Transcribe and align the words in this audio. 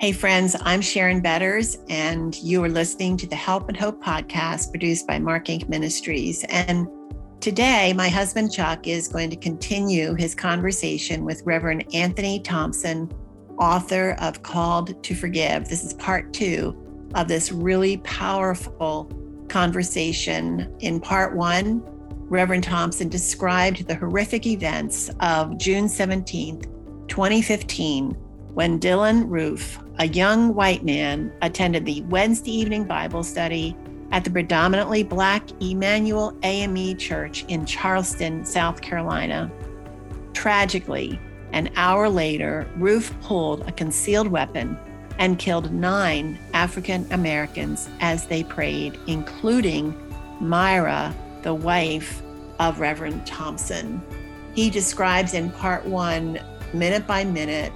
Hey, 0.00 0.12
friends, 0.12 0.56
I'm 0.62 0.80
Sharon 0.80 1.20
Betters, 1.20 1.76
and 1.90 2.34
you 2.36 2.64
are 2.64 2.70
listening 2.70 3.18
to 3.18 3.26
the 3.26 3.36
Help 3.36 3.68
and 3.68 3.76
Hope 3.76 4.02
podcast 4.02 4.70
produced 4.70 5.06
by 5.06 5.18
MarkInc 5.18 5.68
Ministries. 5.68 6.42
And 6.48 6.88
today, 7.40 7.92
my 7.92 8.08
husband 8.08 8.50
Chuck 8.50 8.86
is 8.86 9.08
going 9.08 9.28
to 9.28 9.36
continue 9.36 10.14
his 10.14 10.34
conversation 10.34 11.26
with 11.26 11.42
Reverend 11.44 11.84
Anthony 11.92 12.40
Thompson, 12.40 13.12
author 13.58 14.16
of 14.20 14.42
Called 14.42 15.04
to 15.04 15.14
Forgive. 15.14 15.68
This 15.68 15.84
is 15.84 15.92
part 15.92 16.32
two 16.32 16.74
of 17.14 17.28
this 17.28 17.52
really 17.52 17.98
powerful 17.98 19.04
conversation. 19.50 20.74
In 20.80 20.98
part 20.98 21.36
one, 21.36 21.82
Reverend 22.30 22.64
Thompson 22.64 23.10
described 23.10 23.86
the 23.86 23.96
horrific 23.96 24.46
events 24.46 25.10
of 25.20 25.58
June 25.58 25.84
17th, 25.84 26.62
2015, 27.08 28.16
when 28.54 28.80
Dylann 28.80 29.28
Roof, 29.28 29.78
a 29.98 30.06
young 30.06 30.54
white 30.54 30.84
man, 30.84 31.32
attended 31.42 31.84
the 31.84 32.02
Wednesday 32.02 32.52
evening 32.52 32.84
Bible 32.84 33.22
study 33.22 33.76
at 34.12 34.24
the 34.24 34.30
predominantly 34.30 35.02
Black 35.02 35.44
Emanuel 35.62 36.36
AME 36.42 36.96
Church 36.96 37.44
in 37.48 37.64
Charleston, 37.64 38.44
South 38.44 38.80
Carolina. 38.80 39.50
Tragically, 40.32 41.20
an 41.52 41.70
hour 41.76 42.08
later, 42.08 42.68
Roof 42.76 43.14
pulled 43.22 43.62
a 43.68 43.72
concealed 43.72 44.28
weapon 44.28 44.76
and 45.18 45.38
killed 45.38 45.72
nine 45.72 46.38
African 46.54 47.06
Americans 47.12 47.88
as 48.00 48.26
they 48.26 48.42
prayed, 48.42 48.98
including 49.06 49.94
Myra, 50.40 51.14
the 51.42 51.54
wife 51.54 52.22
of 52.58 52.80
Reverend 52.80 53.26
Thompson. 53.26 54.02
He 54.54 54.70
describes 54.70 55.34
in 55.34 55.50
part 55.50 55.84
one, 55.84 56.40
minute 56.72 57.06
by 57.06 57.24
minute, 57.24 57.72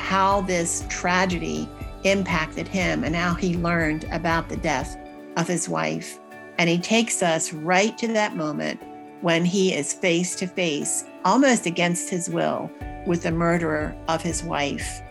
how 0.00 0.40
this 0.40 0.84
tragedy 0.88 1.68
impacted 2.04 2.66
him 2.66 3.04
and 3.04 3.14
how 3.14 3.34
he 3.34 3.56
learned 3.56 4.04
about 4.10 4.48
the 4.48 4.56
death 4.56 4.96
of 5.36 5.46
his 5.46 5.68
wife. 5.68 6.18
And 6.58 6.68
he 6.68 6.78
takes 6.78 7.22
us 7.22 7.52
right 7.52 7.96
to 7.98 8.08
that 8.08 8.34
moment 8.34 8.80
when 9.20 9.44
he 9.44 9.74
is 9.74 9.92
face 9.92 10.34
to 10.36 10.46
face, 10.46 11.04
almost 11.24 11.66
against 11.66 12.08
his 12.08 12.28
will, 12.28 12.70
with 13.06 13.22
the 13.22 13.30
murderer 13.30 13.94
of 14.08 14.22
his 14.22 14.42
wife. 14.42 15.02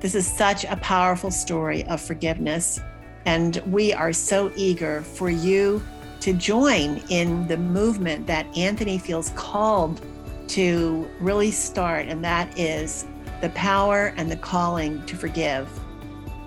This 0.00 0.14
is 0.14 0.26
such 0.26 0.64
a 0.64 0.76
powerful 0.76 1.30
story 1.30 1.84
of 1.84 2.00
forgiveness. 2.00 2.80
And 3.24 3.56
we 3.66 3.92
are 3.92 4.12
so 4.12 4.52
eager 4.54 5.02
for 5.02 5.28
you 5.28 5.82
to 6.20 6.32
join 6.32 7.02
in 7.08 7.46
the 7.48 7.56
movement 7.56 8.26
that 8.28 8.46
Anthony 8.56 8.98
feels 8.98 9.30
called 9.30 10.00
to 10.48 11.10
really 11.18 11.50
start, 11.50 12.06
and 12.06 12.24
that 12.24 12.56
is 12.56 13.04
the 13.40 13.50
power 13.50 14.14
and 14.16 14.30
the 14.30 14.36
calling 14.36 15.04
to 15.06 15.16
forgive. 15.16 15.68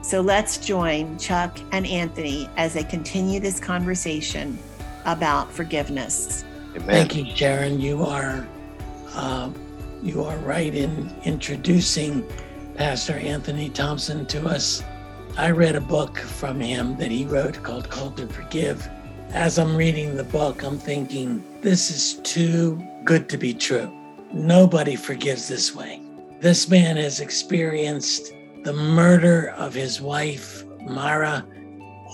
So 0.01 0.21
let's 0.21 0.57
join 0.57 1.17
Chuck 1.17 1.59
and 1.71 1.85
Anthony 1.85 2.49
as 2.57 2.73
they 2.73 2.83
continue 2.83 3.39
this 3.39 3.59
conversation 3.59 4.57
about 5.05 5.51
forgiveness. 5.51 6.43
Amen. 6.75 6.87
Thank 6.87 7.15
you, 7.15 7.25
Sharon. 7.35 7.79
You 7.79 8.03
are 8.03 8.47
uh, 9.13 9.49
you 10.01 10.23
are 10.23 10.37
right 10.37 10.73
in 10.73 11.13
introducing 11.25 12.25
Pastor 12.75 13.13
Anthony 13.13 13.69
Thompson 13.69 14.25
to 14.27 14.47
us. 14.47 14.83
I 15.37 15.51
read 15.51 15.75
a 15.75 15.81
book 15.81 16.17
from 16.17 16.59
him 16.59 16.95
that 16.97 17.11
he 17.11 17.25
wrote 17.25 17.61
called 17.63 17.89
Called 17.89 18.17
to 18.17 18.27
Forgive 18.27 18.89
as 19.33 19.59
I'm 19.59 19.75
reading 19.75 20.15
the 20.15 20.23
book, 20.23 20.63
I'm 20.63 20.79
thinking, 20.79 21.43
this 21.61 21.91
is 21.91 22.15
too 22.23 22.83
good 23.03 23.29
to 23.29 23.37
be 23.37 23.53
true. 23.53 23.91
Nobody 24.33 24.95
forgives 24.95 25.47
this 25.47 25.75
way. 25.75 26.01
This 26.41 26.69
man 26.69 26.95
has 26.95 27.19
experienced 27.19 28.33
the 28.63 28.71
murder 28.71 29.49
of 29.57 29.73
his 29.73 29.99
wife, 29.99 30.63
Myra. 30.87 31.45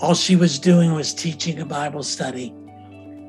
All 0.02 0.16
she 0.16 0.34
was 0.34 0.58
doing 0.58 0.94
was 0.94 1.14
teaching 1.14 1.60
a 1.60 1.64
Bible 1.64 2.02
study, 2.02 2.52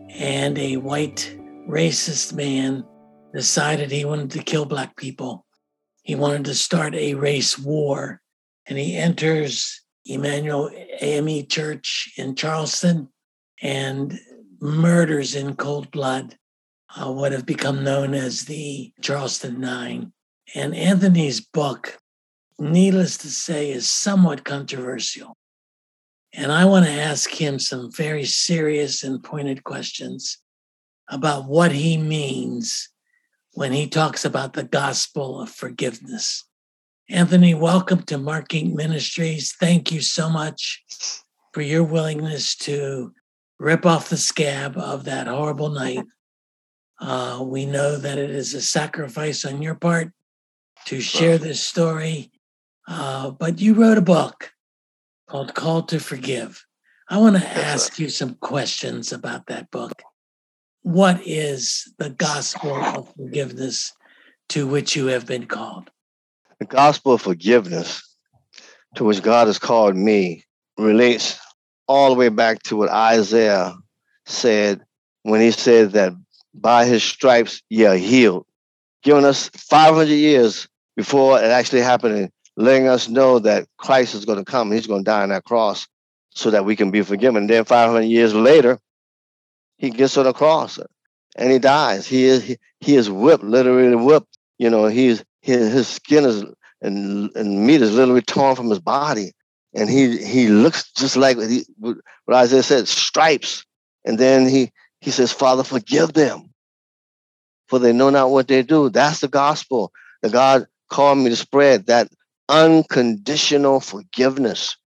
and 0.09 0.58
a 0.58 0.78
white 0.78 1.38
racist 1.70 2.33
man 2.33 2.83
decided 3.32 3.92
he 3.92 4.05
wanted 4.05 4.32
to 4.32 4.44
kill 4.44 4.66
Black 4.66 4.95
people. 4.95 5.45
He 6.02 6.16
wanted 6.16 6.45
to 6.45 6.55
start 6.55 6.95
a 6.95 7.14
race 7.14 7.60
war, 7.60 8.20
and 8.66 8.80
he 8.80 8.98
enters 8.98 9.83
Emanuel 10.08 10.71
AME 11.00 11.45
Church 11.45 12.11
in 12.17 12.33
Charleston 12.33 13.10
and 13.61 14.20
murders 14.60 15.36
in 15.36 15.55
cold 15.58 15.92
blood, 15.92 16.38
uh, 16.95 17.11
what 17.11 17.33
have 17.33 17.45
become 17.45 17.83
known 17.83 18.16
as 18.16 18.45
the 18.45 18.92
Charleston 19.04 19.61
Nine. 19.61 20.11
And 20.55 20.73
Anthony's 20.73 21.41
book, 21.41 21.99
needless 22.58 23.17
to 23.17 23.27
say, 23.27 23.69
is 23.69 23.89
somewhat 23.89 24.45
controversial. 24.45 25.35
And 26.33 26.52
I 26.52 26.65
want 26.65 26.85
to 26.85 26.91
ask 26.91 27.30
him 27.30 27.59
some 27.59 27.91
very 27.91 28.23
serious 28.23 29.03
and 29.03 29.23
pointed 29.23 29.63
questions 29.63 30.37
about 31.09 31.45
what 31.45 31.71
he 31.71 31.97
means 31.97 32.89
when 33.53 33.73
he 33.73 33.87
talks 33.87 34.23
about 34.23 34.53
the 34.53 34.63
gospel 34.63 35.41
of 35.41 35.49
forgiveness. 35.49 36.45
Anthony, 37.09 37.53
welcome 37.53 38.03
to 38.03 38.15
MarkInc 38.15 38.73
Ministries. 38.73 39.53
Thank 39.59 39.91
you 39.91 40.02
so 40.02 40.29
much 40.29 40.83
for 41.53 41.61
your 41.61 41.83
willingness 41.83 42.55
to 42.58 43.14
rip 43.59 43.85
off 43.85 44.09
the 44.09 44.17
scab 44.17 44.77
of 44.77 45.05
that 45.05 45.27
horrible 45.27 45.69
night. 45.69 46.05
Uh, 46.99 47.43
we 47.43 47.65
know 47.65 47.97
that 47.97 48.17
it 48.17 48.29
is 48.29 48.53
a 48.53 48.61
sacrifice 48.61 49.43
on 49.43 49.61
your 49.61 49.75
part 49.75 50.11
to 50.87 51.02
share 51.02 51.37
this 51.37 51.61
story. 51.61 52.31
Uh, 52.87 53.30
but 53.31 53.59
you 53.59 53.73
wrote 53.73 53.98
a 53.98 54.02
book 54.02 54.53
called 55.27 55.53
Call 55.53 55.83
to 55.83 55.99
Forgive. 55.99 56.65
I 57.09 57.17
want 57.17 57.36
to 57.36 57.45
ask 57.45 57.99
you 57.99 58.08
some 58.08 58.36
questions 58.36 59.11
about 59.11 59.47
that 59.47 59.70
book. 59.70 60.02
What 60.83 61.20
is 61.26 61.93
the 61.97 62.11
gospel 62.11 62.73
of 62.73 63.14
forgiveness 63.15 63.92
to 64.49 64.65
which 64.65 64.95
you 64.95 65.08
have 65.08 65.26
been 65.26 65.45
called? 65.45 65.92
The 66.59 66.65
gospel 66.65 67.15
of 67.15 67.21
forgiveness 67.21 68.02
to 68.95 69.03
which 69.03 69.21
God 69.21 69.47
has 69.47 69.59
called 69.59 69.97
me 69.97 70.45
relates 70.77 71.37
all 71.89 72.14
the 72.14 72.20
way 72.20 72.30
back 72.30 72.64
to 72.64 72.77
what 72.77 72.89
Isaiah 72.89 73.76
said 74.26 74.81
when 75.23 75.42
he 75.42 75.52
said 75.52 75.92
that 75.92 76.14
by 76.53 76.86
his 76.86 77.03
stripes 77.03 77.61
ye 77.70 77.86
are 77.86 77.97
healed, 77.97 78.45
giving 79.03 79.26
us 79.26 79.49
500 79.49 80.08
years 80.08 80.65
before 80.97 81.39
it 81.39 81.45
actually 81.45 81.81
happened 81.81 82.31
letting 82.58 82.87
us 82.87 83.08
know 83.08 83.37
that 83.39 83.67
Christ 83.77 84.15
is 84.15 84.25
going 84.25 84.39
to 84.39 84.52
come. 84.52 84.71
He's 84.71 84.87
going 84.87 85.05
to 85.05 85.09
die 85.09 85.21
on 85.21 85.30
that 85.30 85.45
cross 85.45 85.87
so 86.31 86.49
that 86.49 86.65
we 86.65 86.75
can 86.75 86.91
be 86.91 87.03
forgiven. 87.03 87.43
And 87.43 87.49
then 87.49 87.63
500 87.63 88.02
years 88.02 88.33
later, 88.33 88.80
he 89.77 89.91
gets 89.91 90.17
on 90.17 90.25
the 90.25 90.33
cross 90.33 90.80
and 91.37 91.52
he 91.52 91.59
dies. 91.59 92.08
He 92.08 92.25
is 92.25 92.43
he, 92.43 92.58
he 92.81 92.95
is 92.95 93.09
whipped, 93.09 93.43
literally 93.43 93.95
whipped. 93.95 94.37
You 94.58 94.71
know, 94.71 94.87
he's 94.87 95.23
his, 95.41 95.71
his 95.71 95.87
skin 95.87 96.25
is 96.25 96.43
and, 96.81 97.31
and 97.35 97.65
meat 97.65 97.81
is 97.81 97.93
literally 97.93 98.21
torn 98.21 98.55
from 98.55 98.69
his 98.69 98.79
body 98.79 99.33
and 99.75 99.89
he 99.89 100.17
he 100.17 100.47
looks 100.47 100.91
just 100.93 101.15
like 101.15 101.37
he, 101.39 101.64
what 101.77 101.97
Isaiah 102.31 102.64
said, 102.64 102.87
stripes. 102.87 103.64
And 104.03 104.17
then 104.17 104.47
he 104.47 104.71
he 104.99 105.11
says, 105.11 105.31
Father, 105.31 105.64
forgive 105.64 106.14
them, 106.14 106.49
for 107.67 107.77
they 107.77 107.93
know 107.93 108.09
not 108.09 108.31
what 108.31 108.47
they 108.47 108.64
do. 108.64 108.89
That's 108.89 109.19
the 109.19 109.27
gospel 109.27 109.91
The 110.23 110.29
God 110.29 110.67
called 110.89 111.20
me 111.20 111.30
to 111.30 111.36
spread 111.36 111.87
that 111.87 112.09
unconditional 112.49 113.80
forgiveness. 113.80 114.77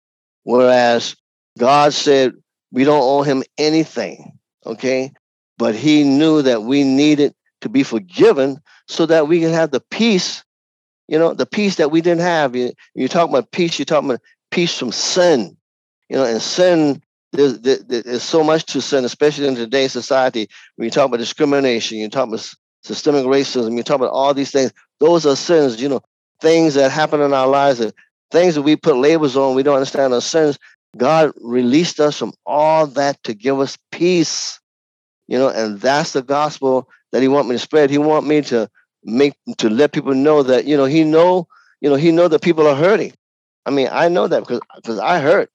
Whereas 0.44 1.16
God 1.59 1.93
said 1.93 2.33
we 2.72 2.84
don't 2.84 3.03
owe 3.03 3.22
him 3.22 3.43
anything, 3.59 4.39
okay? 4.65 5.12
But 5.59 5.75
he 5.75 6.05
knew 6.05 6.43
that 6.43 6.62
we 6.62 6.84
needed 6.84 7.34
to 7.60 7.69
be 7.69 7.83
forgiven 7.83 8.60
so 8.89 9.06
that 9.06 9.28
we 9.28 9.41
can 9.41 9.53
have 9.53 9.71
the 9.71 9.83
peace, 9.91 10.44
you 11.09 11.19
know, 11.19 11.34
the 11.34 11.47
peace 11.47 11.77
that 11.77 11.91
we 11.91 12.00
didn't 12.00 12.22
have. 12.22 12.56
You, 12.56 12.72
you 12.94 13.09
talk 13.09 13.28
about 13.28 13.53
peace, 13.53 13.78
you 13.78 13.84
talk 13.84 14.05
about 14.05 14.21
peace 14.51 14.78
from 14.78 14.92
sin. 14.92 15.57
You 16.09 16.16
know, 16.16 16.25
and 16.25 16.42
sin, 16.42 17.03
there's, 17.33 17.60
there's 17.60 18.22
so 18.22 18.42
much 18.42 18.65
to 18.66 18.80
sin, 18.80 19.04
especially 19.04 19.47
in 19.47 19.54
today's 19.54 19.92
society. 19.92 20.48
When 20.77 20.86
you 20.86 20.91
talk 20.91 21.07
about 21.07 21.19
discrimination, 21.19 21.98
you 21.98 22.09
talk 22.09 22.27
about 22.27 22.53
systemic 22.82 23.24
racism, 23.24 23.77
you 23.77 23.82
talk 23.82 23.97
about 23.97 24.10
all 24.10 24.34
these 24.34 24.50
things. 24.50 24.72
Those 24.98 25.27
are 25.27 25.36
sins, 25.36 25.80
you 25.80 25.88
know, 25.88 26.03
things 26.41 26.74
that 26.74 26.91
happen 26.91 27.21
in 27.21 27.32
our 27.32 27.47
lives, 27.47 27.80
and 27.80 27.92
things 28.30 28.54
that 28.54 28.62
we 28.62 28.77
put 28.77 28.97
labels 28.97 29.36
on, 29.36 29.54
we 29.54 29.62
don't 29.62 29.77
understand 29.77 30.12
are 30.15 30.21
sins. 30.21 30.59
God 30.97 31.32
released 31.41 32.00
us 32.00 32.18
from 32.18 32.32
all 32.47 32.86
that 32.88 33.22
to 33.24 33.34
give 33.34 33.60
us 33.60 33.78
peace. 33.92 34.59
You 35.28 35.38
know, 35.38 35.48
and 35.48 35.80
that's 35.80 36.12
the 36.12 36.22
gospel 36.22 36.88
that 37.12 37.22
He 37.22 37.28
want 37.28 37.48
me 37.48 37.54
to 37.54 37.59
spread. 37.59 37.91
He 37.91 37.98
want 37.98 38.27
me 38.27 38.42
to 38.42 38.68
make 39.04 39.34
to 39.59 39.71
let 39.71 39.92
people 39.92 40.15
know 40.15 40.42
that 40.42 40.66
you 40.66 40.77
know 40.77 40.84
He 40.84 41.04
know 41.04 41.47
you 41.80 41.88
know 41.88 41.97
He 41.97 42.10
know 42.12 42.28
that 42.28 42.42
people 42.42 42.66
are 42.66 42.74
hurting. 42.74 43.12
I 43.66 43.71
mean, 43.71 43.88
I 43.91 44.09
know 44.09 44.27
that 44.27 44.41
because 44.41 44.60
because 44.77 44.98
I 44.98 45.21
hurt. 45.21 45.50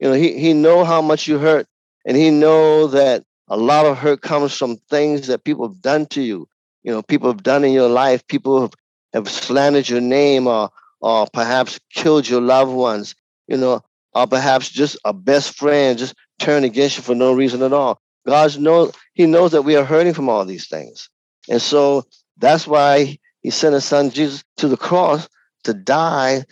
You 0.00 0.08
know, 0.08 0.14
he 0.14 0.38
he 0.38 0.52
know 0.52 0.84
how 0.84 1.00
much 1.00 1.26
you 1.26 1.38
hurt, 1.38 1.66
and 2.04 2.16
he 2.16 2.30
know 2.30 2.88
that 2.88 3.24
a 3.48 3.56
lot 3.56 3.86
of 3.86 3.96
hurt 3.98 4.22
comes 4.22 4.56
from 4.56 4.76
things 4.90 5.28
that 5.28 5.44
people 5.44 5.66
have 5.68 5.80
done 5.80 6.06
to 6.06 6.22
you. 6.22 6.48
You 6.84 6.92
know, 6.92 7.02
people 7.02 7.28
have 7.28 7.42
done 7.42 7.64
in 7.64 7.72
your 7.72 7.88
life. 7.88 8.26
People 8.28 8.60
have, 8.62 8.72
have 9.12 9.28
slandered 9.28 9.88
your 9.88 10.00
name, 10.00 10.46
or 10.46 10.70
or 11.00 11.26
perhaps 11.32 11.80
killed 11.92 12.28
your 12.28 12.40
loved 12.40 12.72
ones. 12.72 13.14
you 13.46 13.56
know, 13.56 13.82
or 14.14 14.26
perhaps 14.26 14.70
just 14.70 14.96
a 15.04 15.12
best 15.12 15.56
friend 15.56 15.98
just 15.98 16.14
turned 16.38 16.64
against 16.64 16.96
you 16.96 17.02
for 17.02 17.14
no 17.14 17.34
reason 17.34 17.62
at 17.62 17.72
all. 17.72 18.00
God 18.26 18.58
knows 18.58 18.92
He 19.14 19.26
knows 19.26 19.52
that 19.52 19.62
we 19.62 19.76
are 19.76 19.84
hurting 19.84 20.14
from 20.14 20.28
all 20.28 20.44
these 20.44 20.68
things. 20.68 21.08
And 21.48 21.60
so 21.60 22.04
that's 22.38 22.66
why 22.66 23.18
He 23.42 23.50
sent 23.50 23.74
His 23.74 23.84
Son 23.84 24.10
Jesus 24.10 24.44
to 24.58 24.68
the 24.68 24.76
cross 24.76 25.28
to 25.64 25.74
die 25.74 26.44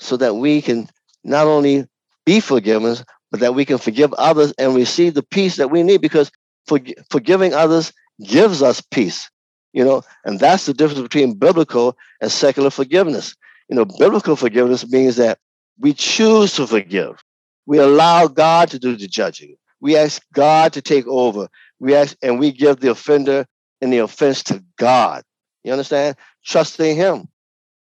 so 0.00 0.16
that 0.16 0.36
we 0.36 0.62
can 0.62 0.88
not 1.24 1.46
only 1.46 1.86
be 2.24 2.40
forgiven, 2.40 2.96
but 3.30 3.40
that 3.40 3.54
we 3.54 3.64
can 3.64 3.78
forgive 3.78 4.12
others 4.14 4.52
and 4.58 4.74
receive 4.74 5.14
the 5.14 5.22
peace 5.22 5.56
that 5.56 5.70
we 5.70 5.82
need 5.82 6.00
because 6.00 6.30
for, 6.66 6.80
forgiving 7.10 7.54
others 7.54 7.92
gives 8.24 8.62
us 8.62 8.80
peace. 8.80 9.30
You 9.72 9.84
know, 9.84 10.02
and 10.24 10.40
that's 10.40 10.66
the 10.66 10.74
difference 10.74 11.02
between 11.02 11.34
biblical 11.34 11.96
and 12.20 12.30
secular 12.30 12.70
forgiveness. 12.70 13.34
You 13.68 13.76
know, 13.76 13.84
biblical 13.84 14.36
forgiveness 14.36 14.88
means 14.90 15.16
that 15.16 15.38
we 15.78 15.94
choose 15.94 16.54
to 16.54 16.66
forgive. 16.66 17.22
We 17.66 17.78
allow 17.78 18.26
God 18.26 18.68
to 18.70 18.78
do 18.78 18.96
the 18.96 19.06
judging. 19.06 19.56
We 19.80 19.96
ask 19.96 20.22
God 20.32 20.72
to 20.74 20.82
take 20.82 21.06
over. 21.06 21.48
We 21.78 21.94
ask, 21.94 22.16
and 22.22 22.38
we 22.38 22.52
give 22.52 22.80
the 22.80 22.90
offender 22.90 23.46
and 23.80 23.92
the 23.92 23.98
offense 23.98 24.42
to 24.44 24.62
God. 24.76 25.22
You 25.64 25.72
understand? 25.72 26.16
Trusting 26.44 26.96
Him. 26.96 27.28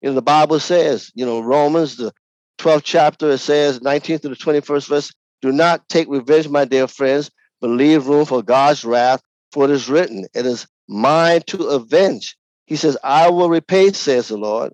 You 0.01 0.09
know, 0.09 0.15
the 0.15 0.21
Bible 0.21 0.59
says, 0.59 1.12
you 1.15 1.25
know, 1.25 1.42
Romans, 1.42 1.97
the 1.97 2.13
12th 2.59 2.83
chapter, 2.83 3.31
it 3.31 3.39
says, 3.39 3.80
19th 3.80 4.21
to 4.21 4.30
the 4.30 4.35
21st 4.35 4.88
verse, 4.88 5.12
do 5.42 5.51
not 5.51 5.88
take 5.89 6.07
revenge, 6.09 6.47
my 6.50 6.65
dear 6.65 6.88
friends, 6.88 7.31
but 7.59 7.69
leave 7.69 8.07
room 8.07 8.25
for 8.25 8.44
God's 8.44 8.85
wrath, 8.85 9.21
for 9.51 9.65
it 9.65 9.71
is 9.71 9.89
written, 9.89 10.25
it 10.33 10.45
is 10.45 10.68
mine 10.89 11.41
to 11.47 11.68
avenge. 11.68 12.36
He 12.65 12.75
says, 12.75 12.97
I 13.03 13.30
will 13.30 13.50
repay, 13.50 13.94
says 13.94 14.27
the 14.27 14.38
Lord. 14.38 14.74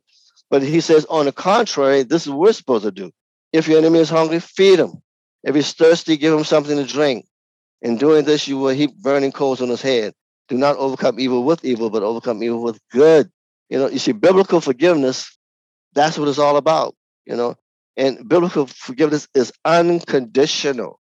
But 0.50 0.64
he 0.64 0.80
says, 0.80 1.06
on 1.06 1.26
the 1.26 1.32
contrary, 1.32 2.04
this 2.04 2.24
is 2.24 2.30
what 2.30 2.40
we're 2.40 2.54
supposed 2.54 2.86
to 2.86 2.92
do. 2.92 3.12
If 3.52 3.68
your 3.68 3.78
enemy 3.78 4.00
is 4.00 4.10
hungry, 4.10 4.40
feed 4.40 4.80
him. 4.80 5.02
If 5.44 5.56
he's 5.56 5.74
thirsty, 5.74 6.18
give 6.18 6.34
him 6.34 6.44
something 6.44 6.78
to 6.78 6.86
drink. 6.86 7.26
In 7.82 7.98
doing 7.98 8.26
this, 8.26 8.48
you 8.48 8.58
will 8.58 8.74
heap 8.74 8.96
burning 8.98 9.32
coals 9.32 9.62
on 9.62 9.70
his 9.70 9.82
head. 9.82 10.14
Do 10.48 10.58
not 10.58 10.78
overcome 10.78 11.20
evil 11.20 11.44
with 11.44 11.64
evil, 11.66 11.90
but 11.90 12.04
overcome 12.04 12.42
evil 12.42 12.64
with 12.64 12.80
good. 12.92 13.30
You 13.70 13.80
know, 13.80 13.90
you 13.90 14.00
see, 14.00 14.12
biblical 14.12 14.62
forgiveness, 14.62 15.38
that's 15.94 16.18
what 16.18 16.28
it's 16.28 16.40
all 16.40 16.58
about, 16.58 16.96
you 17.26 17.36
know. 17.36 17.56
And 17.98 18.28
biblical 18.28 18.68
forgiveness 18.68 19.28
is 19.34 19.54
unconditional. 19.64 21.00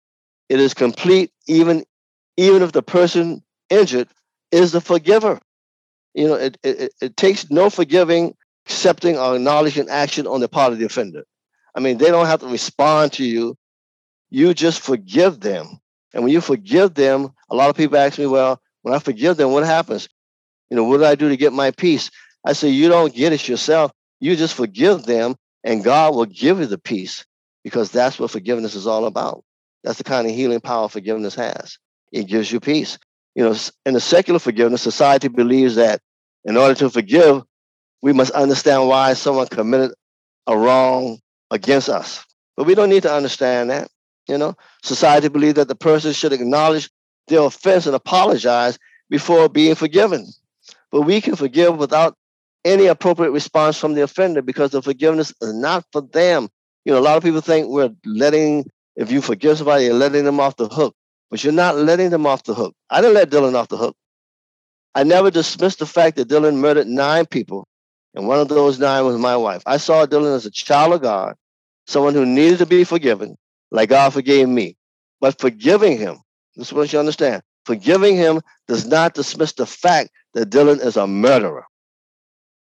It 0.50 0.60
is 0.60 0.74
complete, 0.74 1.32
even, 1.48 1.86
even 2.38 2.62
if 2.62 2.72
the 2.72 2.84
person 2.84 3.44
injured 3.70 4.08
is 4.54 4.72
the 4.72 4.82
forgiver. 4.82 5.40
You 6.14 6.28
know, 6.28 6.36
it, 6.36 6.58
it, 6.64 6.94
it 7.02 7.18
takes 7.18 7.50
no 7.50 7.70
forgiving, 7.70 8.36
accepting, 8.66 9.18
or 9.18 9.36
acknowledging 9.36 9.90
action 9.90 10.28
on 10.28 10.40
the 10.40 10.48
part 10.48 10.72
of 10.72 10.80
the 10.80 10.86
offender. 10.86 11.24
I 11.76 11.80
mean, 11.80 11.98
they 11.98 12.12
don't 12.12 12.28
have 12.28 12.42
to 12.42 12.48
respond 12.48 13.14
to 13.14 13.26
you. 13.26 13.58
You 14.30 14.54
just 14.54 14.80
forgive 14.82 15.40
them. 15.40 15.80
And 16.14 16.24
when 16.24 16.32
you 16.32 16.42
forgive 16.42 16.94
them, 16.94 17.34
a 17.50 17.56
lot 17.56 17.70
of 17.70 17.76
people 17.76 17.98
ask 17.98 18.20
me, 18.20 18.28
well, 18.28 18.62
when 18.84 18.94
I 18.94 19.00
forgive 19.00 19.38
them, 19.38 19.52
what 19.52 19.66
happens? 19.66 20.08
You 20.70 20.78
know, 20.78 20.84
what 20.84 20.98
do 20.98 21.06
I 21.06 21.16
do 21.16 21.30
to 21.30 21.38
get 21.38 21.54
my 21.54 21.72
peace? 21.72 22.12
I 22.46 22.54
say, 22.54 22.70
you 22.70 22.90
don't 22.90 23.14
get 23.14 23.34
it 23.34 23.48
yourself. 23.48 23.92
You 24.20 24.36
just 24.36 24.54
forgive 24.54 25.06
them, 25.06 25.36
and 25.64 25.84
God 25.84 26.14
will 26.14 26.26
give 26.26 26.60
you 26.60 26.68
the 26.68 26.78
peace 26.78 27.26
because 27.64 27.92
that's 27.92 28.20
what 28.20 28.32
forgiveness 28.32 28.76
is 28.76 28.86
all 28.86 29.06
about. 29.06 29.44
That's 29.84 29.98
the 29.98 30.04
kind 30.04 30.28
of 30.28 30.36
healing 30.36 30.62
power 30.62 30.90
forgiveness 30.90 31.36
has. 31.36 31.78
It 32.12 32.28
gives 32.28 32.52
you 32.52 32.60
peace. 32.60 33.00
You 33.36 33.44
know, 33.44 33.56
in 33.86 33.94
the 33.94 34.00
secular 34.00 34.40
forgiveness, 34.40 34.82
society 34.82 35.28
believes 35.28 35.76
that 35.76 36.02
in 36.46 36.58
order 36.58 36.76
to 36.76 36.90
forgive, 36.90 37.44
we 38.02 38.14
must 38.14 38.32
understand 38.32 38.88
why 38.88 39.14
someone 39.14 39.48
committed 39.48 39.94
a 40.48 40.58
wrong 40.58 41.20
against 41.52 41.90
us. 41.90 42.24
But 42.56 42.66
we 42.66 42.76
don't 42.76 42.90
need 42.90 43.04
to 43.04 43.14
understand 43.14 43.70
that. 43.70 43.90
You 44.28 44.38
know, 44.38 44.56
society 44.84 45.28
believes 45.28 45.56
that 45.56 45.68
the 45.68 45.76
person 45.76 46.14
should 46.14 46.34
acknowledge 46.34 46.90
their 47.28 47.42
offense 47.42 47.86
and 47.86 47.96
apologize 47.96 48.78
before 49.10 49.50
being 49.50 49.76
forgiven. 49.76 50.28
But 50.92 51.02
we 51.02 51.22
can 51.22 51.36
forgive 51.36 51.78
without 51.78 52.16
any 52.66 52.86
appropriate 52.86 53.32
response 53.32 53.78
from 53.78 53.94
the 53.94 54.04
offender 54.04 54.42
because 54.42 54.72
the 54.72 54.82
forgiveness 54.82 55.34
is 55.42 55.54
not 55.54 55.86
for 55.92 56.02
them. 56.02 56.50
You 56.86 56.94
know, 56.94 57.00
a 57.00 57.02
lot 57.02 57.18
of 57.18 57.24
people 57.24 57.42
think 57.42 57.68
we're 57.68 57.94
letting, 58.06 58.66
if 58.96 59.12
you 59.12 59.22
forgive 59.22 59.58
somebody, 59.58 59.86
you're 59.86 59.94
letting 59.94 60.26
them 60.26 60.40
off 60.40 60.56
the 60.56 60.68
hook, 60.68 60.96
but 61.34 61.44
you're 61.44 61.52
not 61.52 61.76
letting 61.76 62.12
them 62.12 62.28
off 62.28 62.44
the 62.44 62.54
hook. 62.54 62.76
I 62.92 63.02
didn't 63.02 63.16
let 63.16 63.32
Dylann 63.32 63.56
off 63.56 63.68
the 63.68 63.76
hook. 63.76 63.96
I 64.94 65.02
never 65.02 65.32
dismissed 65.32 65.80
the 65.80 65.88
fact 65.88 66.16
that 66.18 66.28
Dylann 66.28 66.58
murdered 66.58 66.86
nine 66.86 67.26
people, 67.26 67.68
and 68.14 68.28
one 68.28 68.40
of 68.40 68.50
those 68.50 68.78
nine 68.78 69.04
was 69.04 69.18
my 69.18 69.36
wife. 69.36 69.64
I 69.66 69.78
saw 69.78 70.06
Dylann 70.06 70.36
as 70.36 70.46
a 70.46 70.52
child 70.52 70.94
of 70.94 71.02
God, 71.02 71.34
someone 71.88 72.14
who 72.14 72.24
needed 72.24 72.60
to 72.60 72.68
be 72.68 72.84
forgiven, 72.84 73.36
like 73.72 73.90
God 73.90 74.14
forgave 74.14 74.48
me. 74.48 74.78
But 75.22 75.42
forgiving 75.42 75.98
him, 75.98 76.20
this 76.56 76.68
is 76.68 76.74
what 76.74 76.94
you 76.94 77.00
understand. 77.00 77.42
Forgiving 77.66 78.16
him 78.16 78.42
does 78.68 78.86
not 78.86 79.16
dismiss 79.16 79.54
the 79.54 79.66
fact 79.66 80.12
that 80.36 80.52
Dylann 80.52 80.86
is 80.86 80.98
a 80.98 81.08
murderer. 81.08 81.66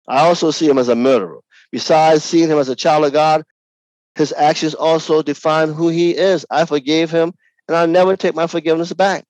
I 0.07 0.25
also 0.25 0.49
see 0.49 0.67
him 0.67 0.79
as 0.79 0.89
a 0.89 0.95
murderer. 0.95 1.41
Besides 1.71 2.23
seeing 2.23 2.49
him 2.49 2.57
as 2.57 2.69
a 2.69 2.75
child 2.75 3.05
of 3.05 3.13
God, 3.13 3.43
his 4.15 4.33
actions 4.35 4.73
also 4.73 5.21
define 5.21 5.71
who 5.71 5.89
he 5.89 6.17
is. 6.17 6.47
I 6.49 6.65
forgave 6.65 7.11
him, 7.11 7.33
and 7.67 7.77
I'll 7.77 7.87
never 7.87 8.15
take 8.15 8.35
my 8.35 8.47
forgiveness 8.47 8.93
back. 8.93 9.25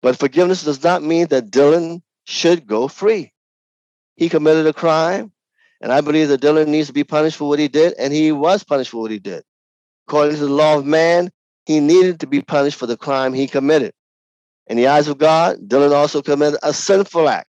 But 0.00 0.18
forgiveness 0.18 0.64
does 0.64 0.82
not 0.82 1.02
mean 1.02 1.28
that 1.28 1.50
Dylann 1.50 2.02
should 2.24 2.66
go 2.66 2.88
free. 2.88 3.32
He 4.16 4.28
committed 4.28 4.66
a 4.66 4.72
crime, 4.72 5.32
and 5.80 5.92
I 5.92 6.00
believe 6.00 6.28
that 6.28 6.40
Dylann 6.40 6.68
needs 6.68 6.88
to 6.88 6.92
be 6.92 7.04
punished 7.04 7.36
for 7.36 7.48
what 7.48 7.58
he 7.58 7.68
did, 7.68 7.94
and 7.98 8.12
he 8.12 8.32
was 8.32 8.64
punished 8.64 8.90
for 8.90 9.00
what 9.00 9.10
he 9.10 9.18
did. 9.18 9.44
According 10.08 10.36
to 10.36 10.46
the 10.46 10.52
law 10.52 10.76
of 10.76 10.86
man, 10.86 11.30
he 11.66 11.80
needed 11.80 12.20
to 12.20 12.26
be 12.26 12.42
punished 12.42 12.78
for 12.78 12.86
the 12.86 12.96
crime 12.96 13.32
he 13.32 13.46
committed. 13.46 13.92
In 14.66 14.76
the 14.76 14.88
eyes 14.88 15.08
of 15.08 15.18
God, 15.18 15.58
Dylann 15.66 15.94
also 15.94 16.22
committed 16.22 16.58
a 16.62 16.72
sinful 16.72 17.28
act. 17.28 17.48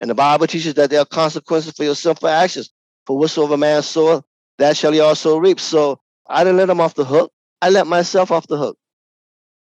And 0.00 0.10
the 0.10 0.14
Bible 0.14 0.46
teaches 0.46 0.74
that 0.74 0.90
there 0.90 1.00
are 1.00 1.06
consequences 1.06 1.72
for 1.72 1.84
your 1.84 1.94
sinful 1.94 2.28
actions. 2.28 2.70
For 3.06 3.16
whatsoever 3.16 3.56
man 3.56 3.82
soweth, 3.82 4.24
that 4.58 4.76
shall 4.76 4.92
he 4.92 5.00
also 5.00 5.38
reap. 5.38 5.60
So 5.60 6.00
I 6.28 6.44
didn't 6.44 6.56
let 6.56 6.70
him 6.70 6.80
off 6.80 6.94
the 6.94 7.04
hook. 7.04 7.32
I 7.60 7.70
let 7.70 7.86
myself 7.86 8.30
off 8.30 8.46
the 8.48 8.56
hook. 8.56 8.76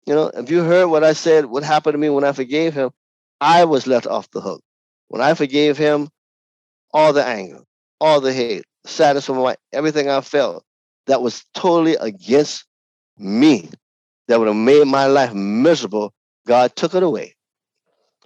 You 0.08 0.16
know, 0.16 0.32
if 0.34 0.50
you 0.50 0.64
heard 0.64 0.88
what 0.88 1.04
I 1.04 1.12
said, 1.12 1.48
what 1.48 1.64
happened 1.64 1.94
to 1.94 1.98
me 1.98 2.10
when 2.10 2.24
I 2.24 2.32
forgave 2.32 2.74
him, 2.74 2.92
I 3.42 3.66
was 3.66 3.88
let 3.88 4.08
off 4.08 4.32
the 4.32 4.40
hook. 4.40 4.64
When 5.10 5.22
I 5.22 5.34
forgave 5.34 5.78
him, 5.78 6.08
all 6.94 7.12
the 7.12 7.26
anger, 7.26 7.60
all 8.00 8.22
the 8.22 8.32
hate, 8.32 8.64
sadness 8.86 9.26
from 9.26 9.36
my 9.40 9.58
everything 9.74 10.10
I 10.10 10.22
felt 10.22 10.64
that 11.08 11.22
was 11.22 11.44
totally 11.54 11.96
against 11.96 12.64
me, 13.18 13.70
that 14.30 14.40
would 14.40 14.48
have 14.48 14.56
made 14.56 14.88
my 14.88 15.08
life 15.08 15.34
miserable, 15.34 16.14
God 16.48 16.74
took 16.78 16.96
it 16.96 17.04
away. 17.04 17.36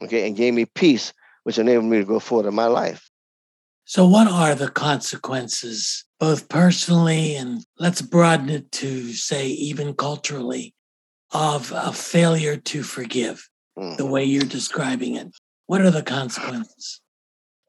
Okay, 0.04 0.28
and 0.28 0.38
gave 0.38 0.54
me 0.54 0.66
peace, 0.66 1.14
which 1.46 1.58
enabled 1.58 1.90
me 1.90 1.98
to 1.98 2.06
go 2.06 2.20
forward 2.20 2.48
in 2.48 2.54
my 2.54 2.68
life. 2.68 3.10
So, 3.86 4.08
what 4.08 4.28
are 4.28 4.54
the 4.54 4.70
consequences, 4.70 6.06
both 6.20 6.48
personally 6.48 7.36
and 7.36 7.66
let's 7.80 8.04
broaden 8.04 8.50
it 8.50 8.72
to 8.74 9.14
say 9.14 9.48
even 9.48 9.96
culturally, 9.96 10.76
of 11.32 11.72
a 11.76 11.94
failure 11.94 12.58
to 12.58 12.84
forgive 12.84 13.50
mm. 13.78 13.98
the 13.98 14.06
way 14.06 14.24
you're 14.24 14.44
describing 14.44 15.16
it? 15.16 15.28
What 15.68 15.82
are 15.82 15.92
the 15.92 16.04
consequences? 16.04 17.02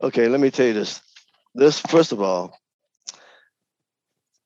Okay, 0.02 0.28
let 0.28 0.40
me 0.40 0.50
tell 0.50 0.66
you 0.66 0.74
this. 0.74 1.00
This, 1.54 1.80
first 1.80 2.12
of 2.12 2.20
all, 2.20 2.58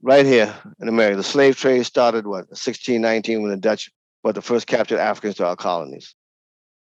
right 0.03 0.27
here 0.27 0.55
in 0.81 0.89
America, 0.89 1.17
the 1.17 1.23
slave 1.23 1.57
trade 1.57 1.85
started 1.87 2.27
what 2.27 2.49
1619 2.49 3.43
when 3.43 3.51
the 3.51 3.57
Dutch 3.57 3.91
were 4.23 4.33
the 4.33 4.43
first 4.43 4.67
captured 4.67 4.99
Africans 4.99 5.37
to 5.37 5.47
our 5.47 5.57
colonies. 5.57 6.15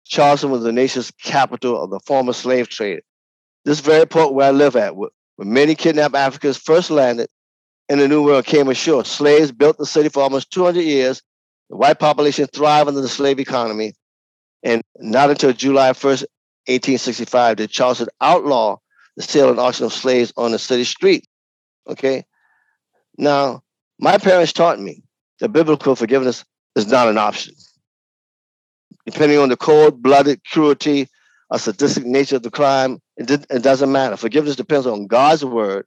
Charleston 0.05 0.51
was 0.51 0.63
the 0.63 0.73
nation's 0.73 1.11
capital 1.11 1.83
of 1.83 1.91
the 1.91 2.01
former 2.01 2.33
slave 2.33 2.69
trade. 2.69 3.03
This 3.65 3.81
very 3.81 4.07
port 4.07 4.35
where 4.35 4.49
I 4.49 4.51
live 4.51 4.77
at, 4.77 4.97
where 4.97 5.11
many 5.39 5.75
kidnapped 5.75 6.15
Africans 6.15 6.57
first 6.57 6.91
landed 6.91 7.29
in 7.89 7.99
the 7.99 8.09
New 8.09 8.25
World 8.25 8.45
came 8.45 8.69
ashore. 8.69 9.05
Slaves 9.05 9.53
built 9.53 9.79
the 9.79 9.87
city 9.87 10.09
for 10.09 10.23
almost 10.23 10.51
200 10.51 10.81
years. 10.81 11.23
The 11.71 11.77
white 11.77 11.99
population 11.99 12.47
thrived 12.47 12.89
under 12.89 13.01
the 13.01 13.09
slave 13.09 13.39
economy. 13.41 13.95
And 14.63 14.83
not 14.99 15.31
until 15.31 15.53
July 15.53 15.91
1st, 15.91 16.25
1865, 16.67 17.57
did 17.57 17.71
Charleston 17.71 18.09
outlaw 18.21 18.79
the 19.17 19.23
sale 19.23 19.51
and 19.51 19.59
auction 19.59 19.87
of 19.87 19.93
slaves 19.93 20.33
on 20.37 20.53
the 20.53 20.59
city 20.59 20.85
street. 20.85 21.27
Okay. 21.89 22.25
Now, 23.19 23.63
my 23.99 24.19
parents 24.19 24.53
taught 24.53 24.81
me 24.81 25.03
that 25.41 25.51
biblical 25.51 25.97
forgiveness 25.97 26.45
is 26.77 26.87
not 26.87 27.09
an 27.09 27.19
option. 27.19 27.55
Depending 29.07 29.39
on 29.39 29.49
the 29.49 29.57
cold 29.57 30.03
blooded 30.03 30.45
cruelty 30.45 31.09
or 31.51 31.59
sadistic 31.59 32.05
nature 32.05 32.37
of 32.37 32.43
the 32.43 32.51
crime, 32.51 33.01
it, 33.17 33.27
did, 33.27 33.47
it 33.51 33.63
doesn't 33.63 33.93
matter. 33.93 34.17
Forgiveness 34.17 34.57
depends 34.57 34.87
on 34.87 35.07
God's 35.07 35.45
word 35.45 35.85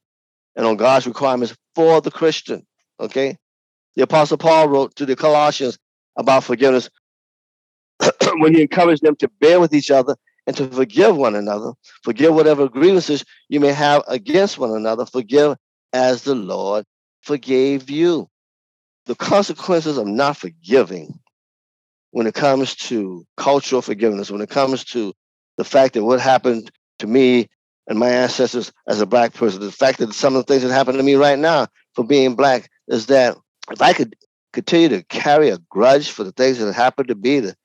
and 0.55 0.65
on 0.65 0.75
God's 0.75 1.07
requirements 1.07 1.55
for 1.73 2.01
the 2.01 2.11
Christian. 2.11 2.65
Okay? 2.99 3.37
The 3.95 4.03
Apostle 4.03 4.37
Paul 4.37 4.69
wrote 4.69 4.95
to 4.95 5.05
the 5.05 5.15
Colossians 5.15 5.77
about 6.17 6.43
forgiveness 6.43 6.89
when 8.37 8.53
he 8.55 8.61
encouraged 8.61 9.03
them 9.03 9.15
to 9.17 9.29
bear 9.39 9.59
with 9.59 9.73
each 9.73 9.91
other 9.91 10.15
and 10.47 10.55
to 10.57 10.67
forgive 10.67 11.17
one 11.17 11.35
another. 11.35 11.73
Forgive 12.03 12.33
whatever 12.35 12.69
grievances 12.69 13.25
you 13.49 13.59
may 13.59 13.71
have 13.73 14.03
against 14.07 14.57
one 14.57 14.71
another. 14.71 15.05
Forgive 15.05 15.57
as 15.93 16.23
the 16.23 16.35
Lord 16.35 16.85
forgave 17.21 17.89
you. 17.89 18.29
the 19.05 19.15
consequences 19.15 19.97
of 19.97 20.07
not 20.07 20.37
forgiving 20.37 21.19
when 22.11 22.27
it 22.27 22.33
comes 22.33 22.75
to 22.75 23.25
cultural 23.37 23.81
forgiveness, 23.81 24.31
when 24.31 24.41
it 24.41 24.49
comes 24.49 24.83
to 24.85 25.13
the 25.57 25.63
fact 25.63 25.93
that 25.93 26.03
what 26.03 26.19
happened 26.19 26.71
to 26.99 27.07
me 27.07 27.47
and 27.87 27.99
my 27.99 28.09
ancestors 28.09 28.71
as 28.87 29.01
a 29.01 29.05
black 29.05 29.33
person, 29.33 29.61
the 29.61 29.71
fact 29.71 29.99
that 29.99 30.13
some 30.13 30.35
of 30.35 30.45
the 30.45 30.53
things 30.53 30.63
that 30.63 30.73
happen 30.73 30.95
to 30.95 31.03
me 31.03 31.15
right 31.15 31.39
now 31.39 31.67
for 31.93 32.05
being 32.05 32.35
black 32.35 32.69
is 32.87 33.07
that 33.07 33.37
if 33.71 33.81
I 33.81 33.93
could 33.93 34.15
continue 34.53 34.89
to 34.89 35.03
carry 35.03 35.49
a 35.49 35.57
grudge 35.69 36.11
for 36.11 36.23
the 36.23 36.31
things 36.31 36.59
that 36.59 36.73
happened 36.73 37.09
to 37.09 37.15
be 37.15 37.39
the, 37.39 37.55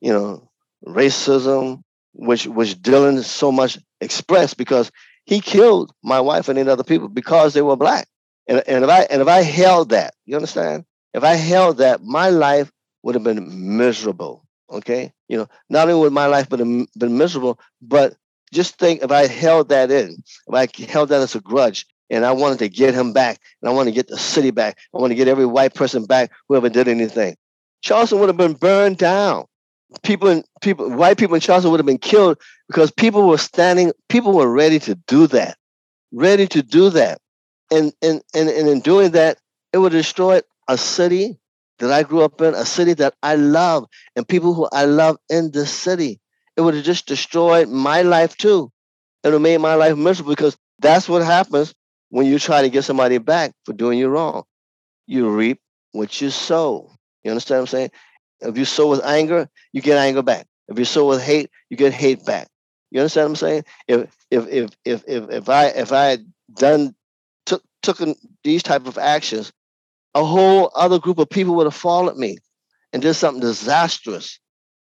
you 0.00 0.12
know, 0.12 0.50
racism, 0.86 1.82
which 2.14 2.46
which 2.46 2.74
Dylann 2.76 3.22
so 3.22 3.52
much 3.52 3.78
expressed 4.00 4.56
because 4.56 4.90
he 5.24 5.40
killed 5.40 5.92
my 6.02 6.20
wife 6.20 6.48
and 6.48 6.58
eight 6.58 6.68
other 6.68 6.84
people 6.84 7.08
because 7.08 7.54
they 7.54 7.62
were 7.62 7.76
black. 7.76 8.08
And, 8.48 8.62
and 8.66 8.84
if 8.84 8.90
I 8.90 9.02
and 9.02 9.22
if 9.22 9.28
I 9.28 9.42
held 9.42 9.90
that, 9.90 10.14
you 10.26 10.36
understand? 10.36 10.84
If 11.14 11.22
I 11.22 11.34
held 11.34 11.78
that, 11.78 12.02
my 12.02 12.30
life 12.30 12.72
would 13.02 13.14
have 13.14 13.24
been 13.24 13.76
miserable. 13.76 14.44
Okay, 14.70 15.12
you 15.28 15.36
know, 15.36 15.48
not 15.68 15.88
only 15.88 16.00
would 16.00 16.12
my 16.12 16.26
life 16.26 16.48
been 16.48 16.86
been 16.96 17.18
miserable, 17.18 17.60
but 17.80 18.16
just 18.52 18.78
think 18.78 19.02
if 19.02 19.10
I 19.10 19.26
held 19.26 19.68
that 19.68 19.90
in, 19.90 20.22
if 20.46 20.54
I 20.54 20.68
held 20.84 21.10
that 21.10 21.20
as 21.20 21.34
a 21.34 21.40
grudge, 21.40 21.86
and 22.12 22.26
I 22.26 22.32
wanted 22.32 22.58
to 22.58 22.68
get 22.68 22.94
him 22.94 23.14
back, 23.14 23.40
and 23.60 23.70
I 23.70 23.72
want 23.72 23.88
to 23.88 23.92
get 23.92 24.06
the 24.06 24.18
city 24.18 24.50
back, 24.50 24.78
I 24.94 24.98
want 24.98 25.12
to 25.12 25.14
get 25.14 25.28
every 25.28 25.46
white 25.46 25.74
person 25.74 26.04
back 26.04 26.30
who 26.46 26.56
ever 26.56 26.68
did 26.68 26.86
anything. 26.86 27.36
Charleston 27.80 28.20
would 28.20 28.28
have 28.28 28.36
been 28.36 28.52
burned 28.52 28.98
down. 28.98 29.46
People 30.02 30.28
in 30.28 30.44
people, 30.60 30.90
white 30.90 31.18
people 31.18 31.34
in 31.34 31.40
Charleston 31.40 31.70
would 31.70 31.80
have 31.80 31.86
been 31.86 31.98
killed 31.98 32.38
because 32.68 32.90
people 32.90 33.26
were 33.26 33.38
standing, 33.38 33.92
people 34.10 34.32
were 34.32 34.50
ready 34.50 34.78
to 34.80 34.94
do 34.94 35.26
that, 35.28 35.56
ready 36.12 36.46
to 36.46 36.62
do 36.62 36.90
that, 36.90 37.18
and 37.70 37.92
and 38.02 38.22
and, 38.34 38.48
and 38.48 38.68
in 38.68 38.80
doing 38.80 39.12
that, 39.12 39.38
it 39.72 39.78
would 39.78 39.92
destroy 39.92 40.40
a 40.68 40.78
city 40.78 41.38
that 41.78 41.90
I 41.90 42.02
grew 42.04 42.22
up 42.22 42.40
in, 42.42 42.54
a 42.54 42.64
city 42.64 42.92
that 42.94 43.14
I 43.22 43.36
love, 43.36 43.86
and 44.16 44.28
people 44.28 44.54
who 44.54 44.68
I 44.70 44.84
love 44.84 45.16
in 45.30 45.50
this 45.50 45.72
city. 45.72 46.20
It 46.56 46.60
would 46.60 46.74
have 46.74 46.84
just 46.84 47.06
destroyed 47.06 47.68
my 47.68 48.02
life 48.02 48.36
too. 48.36 48.70
It 49.22 49.28
would 49.28 49.34
have 49.34 49.42
made 49.42 49.58
my 49.58 49.74
life 49.74 49.96
miserable 49.96 50.32
because 50.32 50.56
that's 50.78 51.08
what 51.08 51.22
happens 51.22 51.74
when 52.12 52.26
you 52.26 52.38
try 52.38 52.60
to 52.60 52.68
get 52.68 52.84
somebody 52.84 53.16
back 53.16 53.54
for 53.64 53.72
doing 53.72 53.98
you 53.98 54.06
wrong. 54.06 54.44
You 55.06 55.30
reap 55.30 55.60
what 55.92 56.20
you 56.20 56.28
sow. 56.28 56.90
You 57.24 57.30
understand 57.30 57.60
what 57.60 57.62
I'm 57.62 57.66
saying? 57.68 57.90
If 58.42 58.58
you 58.58 58.66
sow 58.66 58.90
with 58.90 59.02
anger, 59.02 59.48
you 59.72 59.80
get 59.80 59.96
anger 59.96 60.20
back. 60.20 60.46
If 60.68 60.78
you 60.78 60.84
sow 60.84 61.08
with 61.08 61.22
hate, 61.22 61.48
you 61.70 61.78
get 61.78 61.94
hate 61.94 62.22
back. 62.26 62.48
You 62.90 63.00
understand 63.00 63.24
what 63.24 63.30
I'm 63.30 63.36
saying? 63.36 63.64
If 63.88 64.16
if 64.30 64.46
if 64.48 64.70
if 64.84 65.04
if, 65.08 65.30
if 65.30 65.48
I 65.48 65.66
if 65.68 65.90
I 65.90 66.04
had 66.04 66.26
done 66.52 66.94
took 67.46 67.62
took 67.82 67.98
these 68.44 68.62
type 68.62 68.86
of 68.86 68.98
actions, 68.98 69.50
a 70.14 70.22
whole 70.22 70.70
other 70.74 70.98
group 70.98 71.18
of 71.18 71.30
people 71.30 71.54
would 71.54 71.66
have 71.66 71.74
followed 71.74 72.18
me 72.18 72.36
and 72.92 73.00
did 73.00 73.14
something 73.14 73.40
disastrous 73.40 74.38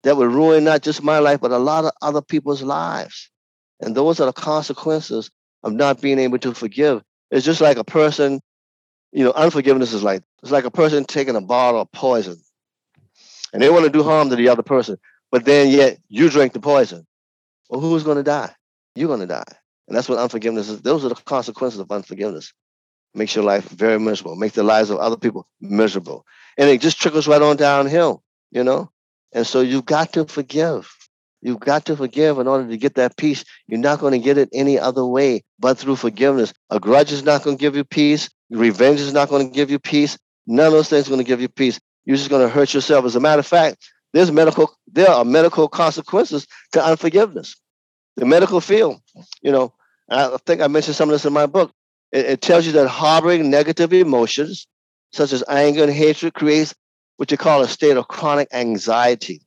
that 0.05 0.17
would 0.17 0.33
ruin 0.33 0.65
not 0.65 0.81
just 0.81 1.03
my 1.03 1.19
life, 1.19 1.43
but 1.43 1.53
a 1.53 1.59
lot 1.59 1.85
of 1.85 1.93
other 2.01 2.23
people's 2.23 2.63
lives. 2.63 3.31
And 3.79 3.95
those 3.95 4.21
are 4.21 4.27
the 4.27 4.33
consequences 4.33 5.31
of 5.63 5.75
not 5.75 6.01
being 6.01 6.19
able 6.19 6.39
to 6.39 6.55
forgive. 6.55 7.03
It's 7.31 7.47
just 7.47 7.61
like 7.61 7.77
a 7.77 7.85
person, 7.85 8.41
you 9.13 9.25
know, 9.25 9.33
unforgiveness 9.33 9.93
is 9.93 10.03
like 10.03 10.23
it's 10.43 10.53
like 10.53 10.65
a 10.65 10.71
person 10.71 11.05
taking 11.05 11.37
a 11.37 11.41
bottle 11.41 11.81
of 11.81 11.93
poison 11.93 12.37
and 13.53 13.63
they 13.63 13.71
want 13.71 13.85
to 13.85 13.91
do 13.91 14.03
harm 14.03 14.31
to 14.31 14.37
the 14.37 14.49
other 14.49 14.63
person, 14.63 14.99
but 15.31 15.45
then 15.45 15.69
yet 15.69 15.99
you 16.09 16.31
drink 16.31 16.53
the 16.53 16.61
poison. 16.61 17.07
Well, 17.69 17.81
who's 17.81 18.03
going 18.03 18.17
to 18.17 18.23
die? 18.23 18.53
You're 18.95 19.09
going 19.09 19.21
to 19.21 19.27
die. 19.27 19.45
And 19.89 19.97
that's 19.97 20.09
what 20.09 20.19
unforgiveness 20.19 20.69
is. 20.69 20.83
Those 20.83 21.05
are 21.05 21.09
the 21.09 21.15
consequences 21.15 21.81
of 21.81 21.91
unforgiveness 21.91 22.53
makes 23.15 23.35
your 23.35 23.45
life 23.45 23.69
very 23.69 23.99
miserable, 23.99 24.37
makes 24.37 24.55
the 24.55 24.63
lives 24.63 24.91
of 24.91 24.99
other 24.99 25.17
people 25.17 25.49
miserable. 25.61 26.25
And 26.57 26.71
it 26.71 26.81
just 26.81 27.01
trickles 27.01 27.27
right 27.27 27.43
on 27.43 27.57
downhill, 27.57 28.23
you 28.51 28.63
know? 28.63 28.91
And 29.33 29.47
so 29.47 29.61
you've 29.61 29.85
got 29.85 30.13
to 30.13 30.27
forgive. 30.27 30.93
You've 31.43 31.61
got 31.61 31.87
to 31.87 31.97
forgive 31.97 32.39
in 32.39 32.47
order 32.47 32.69
to 32.69 32.77
get 32.77 32.95
that 32.97 33.17
peace. 33.17 33.45
You're 33.67 33.81
not 33.81 34.01
going 34.01 34.13
to 34.13 34.19
get 34.19 34.39
it 34.39 34.49
any 34.53 34.79
other 34.79 35.05
way 35.05 35.43
but 35.59 35.79
through 35.79 35.97
forgiveness. 35.97 36.53
A 36.71 36.79
grudge 36.79 37.13
is 37.13 37.23
not 37.23 37.43
going 37.43 37.57
to 37.57 37.61
give 37.61 37.77
you 37.77 37.85
peace. 37.85 38.29
Revenge 38.51 39.01
is 39.01 39.13
not 39.13 39.29
going 39.29 39.49
to 39.49 39.55
give 39.55 39.71
you 39.71 39.79
peace. 39.79 40.19
None 40.47 40.67
of 40.67 40.73
those 40.73 40.89
things 40.89 41.07
are 41.07 41.11
going 41.11 41.25
to 41.25 41.29
give 41.29 41.41
you 41.41 41.49
peace. 41.49 41.81
You're 42.05 42.17
just 42.17 42.31
going 42.31 42.47
to 42.47 42.53
hurt 42.53 42.75
yourself. 42.75 43.05
As 43.05 43.17
a 43.17 43.21
matter 43.21 43.41
of 43.41 43.47
fact, 43.47 43.77
there's 44.13 44.33
medical, 44.33 44.75
there 44.91 45.09
are 45.09 45.25
medical 45.25 45.69
consequences 45.69 46.47
to 46.73 46.85
unforgiveness. 46.85 47.57
The 48.17 48.27
medical 48.27 48.61
field, 48.61 49.01
you 49.41 49.53
know, 49.53 49.73
I 50.11 50.37
think 50.45 50.61
I 50.61 50.67
mentioned 50.67 50.97
some 50.97 51.09
of 51.09 51.13
this 51.13 51.25
in 51.25 51.33
my 51.33 51.47
book. 51.47 51.73
It, 52.11 52.27
it 52.27 52.41
tells 52.41 52.67
you 52.67 52.73
that 52.73 52.89
harboring 52.89 53.49
negative 53.51 53.93
emotions, 53.93 54.67
such 55.13 55.33
as 55.33 55.45
anger 55.49 55.85
and 55.85 55.93
hatred, 55.93 56.35
creates 56.35 56.75
what 57.17 57.31
you 57.31 57.37
call 57.37 57.63
a 57.63 57.69
state 57.69 57.97
of 57.97 58.09
chronic 58.09 58.49
anxiety. 58.53 59.43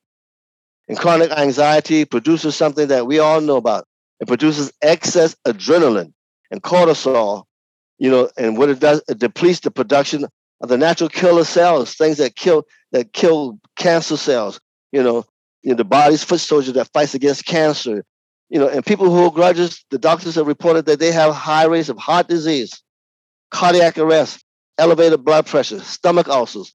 And 0.88 0.98
chronic 0.98 1.32
anxiety 1.32 2.06
produces 2.06 2.56
something 2.56 2.88
that 2.90 3.08
we 3.08 3.20
all 3.20 3.42
know 3.42 3.58
about. 3.58 3.86
It 4.20 4.28
produces 4.28 4.72
excess 4.82 5.36
adrenaline 5.48 6.14
and 6.52 6.62
cortisol, 6.62 7.46
you 7.98 8.10
know, 8.10 8.30
and 8.38 8.58
what 8.58 8.70
it 8.70 8.80
does, 8.80 9.02
it 9.08 9.20
depletes 9.20 9.62
the 9.62 9.72
production 9.72 10.26
of 10.62 10.70
the 10.70 10.78
natural 10.78 11.10
killer 11.10 11.44
cells, 11.44 11.96
things 11.96 12.18
that 12.18 12.36
kill 12.36 12.66
that 12.92 13.14
kill 13.14 13.60
cancer 13.76 14.18
cells, 14.18 14.60
you 14.92 15.02
know, 15.02 15.26
you 15.62 15.72
know 15.72 15.76
the 15.76 15.84
body's 15.84 16.24
foot 16.24 16.40
soldier 16.40 16.72
that 16.74 16.90
fights 16.94 17.14
against 17.16 17.46
cancer, 17.46 18.06
you 18.50 18.60
know, 18.60 18.68
and 18.68 18.86
people 18.86 19.10
who 19.10 19.16
hold 19.16 19.34
grudges, 19.34 19.84
the 19.90 19.98
doctors 19.98 20.36
have 20.36 20.48
reported 20.48 20.86
that 20.86 21.00
they 21.00 21.12
have 21.12 21.34
high 21.34 21.66
rates 21.66 21.90
of 21.90 21.98
heart 21.98 22.28
disease, 22.28 22.82
cardiac 23.52 23.98
arrest, 23.98 24.44
elevated 24.78 25.26
blood 25.26 25.46
pressure, 25.46 25.80
stomach 25.80 26.28
ulcers, 26.28 26.74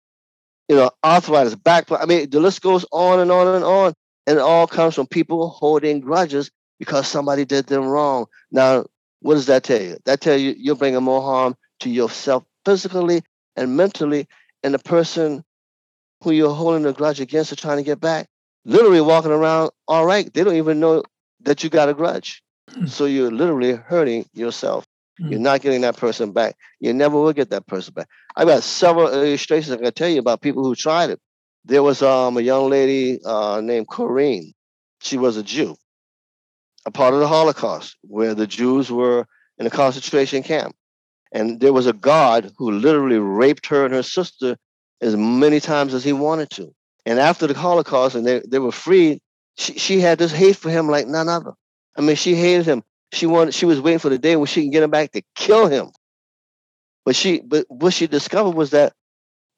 you 0.68 0.76
know, 0.76 0.90
arthritis, 1.04 1.54
back. 1.54 1.90
I 1.90 2.06
mean, 2.06 2.30
the 2.30 2.40
list 2.40 2.62
goes 2.62 2.84
on 2.92 3.20
and 3.20 3.30
on 3.30 3.48
and 3.54 3.64
on, 3.64 3.94
and 4.26 4.38
it 4.38 4.42
all 4.42 4.66
comes 4.66 4.94
from 4.94 5.06
people 5.06 5.48
holding 5.48 6.00
grudges 6.00 6.50
because 6.78 7.08
somebody 7.08 7.44
did 7.44 7.66
them 7.66 7.86
wrong. 7.86 8.26
Now, 8.52 8.84
what 9.20 9.34
does 9.34 9.46
that 9.46 9.64
tell 9.64 9.80
you? 9.80 9.98
That 10.04 10.20
tell 10.20 10.36
you 10.36 10.54
you're 10.56 10.76
bringing 10.76 11.02
more 11.02 11.22
harm 11.22 11.56
to 11.80 11.90
yourself 11.90 12.44
physically 12.64 13.22
and 13.56 13.76
mentally, 13.76 14.28
and 14.62 14.74
the 14.74 14.78
person 14.78 15.44
who 16.22 16.32
you're 16.32 16.54
holding 16.54 16.86
a 16.86 16.92
grudge 16.92 17.20
against 17.20 17.52
or 17.52 17.56
trying 17.56 17.78
to 17.78 17.82
get 17.82 18.00
back, 18.00 18.28
literally 18.64 19.00
walking 19.00 19.30
around 19.30 19.70
all 19.86 20.04
right. 20.04 20.32
They 20.32 20.44
don't 20.44 20.56
even 20.56 20.80
know 20.80 21.02
that 21.40 21.64
you 21.64 21.70
got 21.70 21.88
a 21.88 21.94
grudge. 21.94 22.42
Mm. 22.70 22.88
So 22.88 23.06
you're 23.06 23.30
literally 23.30 23.72
hurting 23.72 24.28
yourself. 24.34 24.86
Mm. 25.20 25.30
You're 25.30 25.40
not 25.40 25.60
getting 25.60 25.80
that 25.82 25.96
person 25.96 26.32
back. 26.32 26.56
You 26.80 26.92
never 26.92 27.18
will 27.18 27.32
get 27.32 27.50
that 27.50 27.66
person 27.66 27.94
back. 27.94 28.08
I've 28.36 28.46
got 28.46 28.62
several 28.62 29.08
illustrations 29.08 29.72
I 29.72 29.76
can 29.82 29.92
tell 29.92 30.08
you 30.08 30.20
about 30.20 30.40
people 30.40 30.64
who 30.64 30.74
tried 30.74 31.10
it. 31.10 31.20
There 31.64 31.82
was 31.82 32.02
um, 32.02 32.36
a 32.36 32.40
young 32.40 32.70
lady 32.70 33.20
uh, 33.24 33.60
named 33.62 33.88
Corinne. 33.88 34.52
She 35.00 35.18
was 35.18 35.36
a 35.36 35.42
Jew, 35.42 35.76
a 36.86 36.90
part 36.90 37.14
of 37.14 37.20
the 37.20 37.28
Holocaust, 37.28 37.96
where 38.02 38.34
the 38.34 38.46
Jews 38.46 38.90
were 38.90 39.26
in 39.58 39.66
a 39.66 39.70
concentration 39.70 40.42
camp. 40.42 40.74
And 41.32 41.60
there 41.60 41.72
was 41.72 41.86
a 41.86 41.92
guard 41.92 42.52
who 42.56 42.70
literally 42.70 43.18
raped 43.18 43.66
her 43.66 43.84
and 43.84 43.94
her 43.94 44.02
sister 44.02 44.56
as 45.00 45.16
many 45.16 45.60
times 45.60 45.94
as 45.94 46.02
he 46.02 46.12
wanted 46.12 46.50
to. 46.50 46.74
And 47.04 47.18
after 47.18 47.46
the 47.46 47.54
Holocaust, 47.54 48.14
and 48.14 48.26
they, 48.26 48.40
they 48.46 48.58
were 48.58 48.72
freed, 48.72 49.20
she, 49.56 49.78
she 49.78 50.00
had 50.00 50.18
this 50.18 50.32
hate 50.32 50.56
for 50.56 50.70
him 50.70 50.88
like 50.88 51.06
none 51.06 51.28
other. 51.28 51.52
I 51.96 52.00
mean, 52.00 52.16
she 52.16 52.34
hated 52.34 52.66
him. 52.66 52.82
She 53.12 53.26
wanted 53.26 53.54
she 53.54 53.66
was 53.66 53.80
waiting 53.80 53.98
for 53.98 54.10
the 54.10 54.18
day 54.18 54.36
when 54.36 54.46
she 54.46 54.62
can 54.62 54.70
get 54.70 54.82
him 54.82 54.90
back 54.90 55.12
to 55.12 55.22
kill 55.34 55.68
him. 55.68 55.90
But 57.04 57.16
she 57.16 57.40
but 57.40 57.64
what 57.68 57.94
she 57.94 58.06
discovered 58.06 58.50
was 58.50 58.70
that 58.70 58.92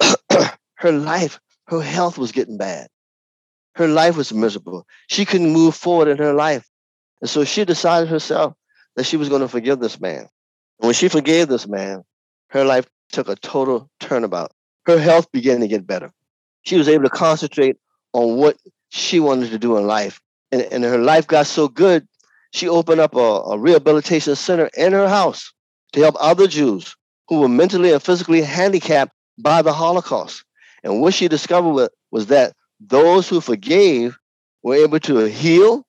her 0.75 0.93
life, 0.93 1.41
her 1.67 1.81
health 1.81 2.19
was 2.19 2.33
getting 2.33 2.59
bad. 2.59 2.89
Her 3.75 3.89
life 3.89 4.17
was 4.17 4.33
miserable. 4.33 4.87
She 5.09 5.25
couldn't 5.25 5.53
move 5.53 5.75
forward 5.75 6.09
in 6.09 6.19
her 6.19 6.33
life. 6.33 6.69
And 7.21 7.31
so 7.31 7.45
she 7.45 7.65
decided 7.65 8.09
herself 8.09 8.55
that 8.97 9.05
she 9.05 9.17
was 9.17 9.29
going 9.29 9.43
to 9.43 9.49
forgive 9.49 9.81
this 9.81 10.01
man. 10.01 10.29
And 10.81 10.87
when 10.87 10.95
she 10.95 11.09
forgave 11.09 11.49
this 11.49 11.69
man, 11.69 12.03
her 12.49 12.65
life 12.65 12.87
took 13.13 13.29
a 13.29 13.37
total 13.37 13.91
turnabout. 14.01 14.53
Her 14.87 14.99
health 14.99 15.31
began 15.33 15.61
to 15.61 15.69
get 15.69 15.87
better. 15.87 16.13
She 16.63 16.77
was 16.77 16.89
able 16.89 17.05
to 17.05 17.11
concentrate 17.11 17.77
on 18.13 18.37
what 18.37 18.57
she 18.89 19.21
wanted 19.21 19.51
to 19.51 19.59
do 19.59 19.77
in 19.77 19.87
life. 19.87 20.21
And, 20.53 20.63
and 20.63 20.85
her 20.85 20.99
life 20.99 21.27
got 21.27 21.47
so 21.47 21.69
good, 21.69 22.07
she 22.53 22.69
opened 22.69 23.01
up 23.01 23.15
a, 23.15 23.19
a 23.19 23.59
rehabilitation 23.59 24.37
center 24.37 24.71
in 24.77 24.93
her 24.93 25.09
house 25.09 25.53
to 25.93 26.01
help 26.01 26.17
other 26.21 26.47
Jews 26.47 26.97
who 27.29 27.41
were 27.41 27.49
mentally 27.49 27.93
and 27.93 28.03
physically 28.03 28.43
handicapped 28.43 29.13
by 29.39 29.63
the 29.63 29.73
Holocaust. 29.73 30.45
And 30.83 31.01
what 31.01 31.15
she 31.15 31.29
discovered 31.29 31.91
was 32.11 32.27
that 32.27 32.55
those 32.81 33.29
who 33.29 33.41
forgave 33.41 34.19
were 34.63 34.75
able 34.75 35.01
to 35.01 35.25
heal 35.29 35.85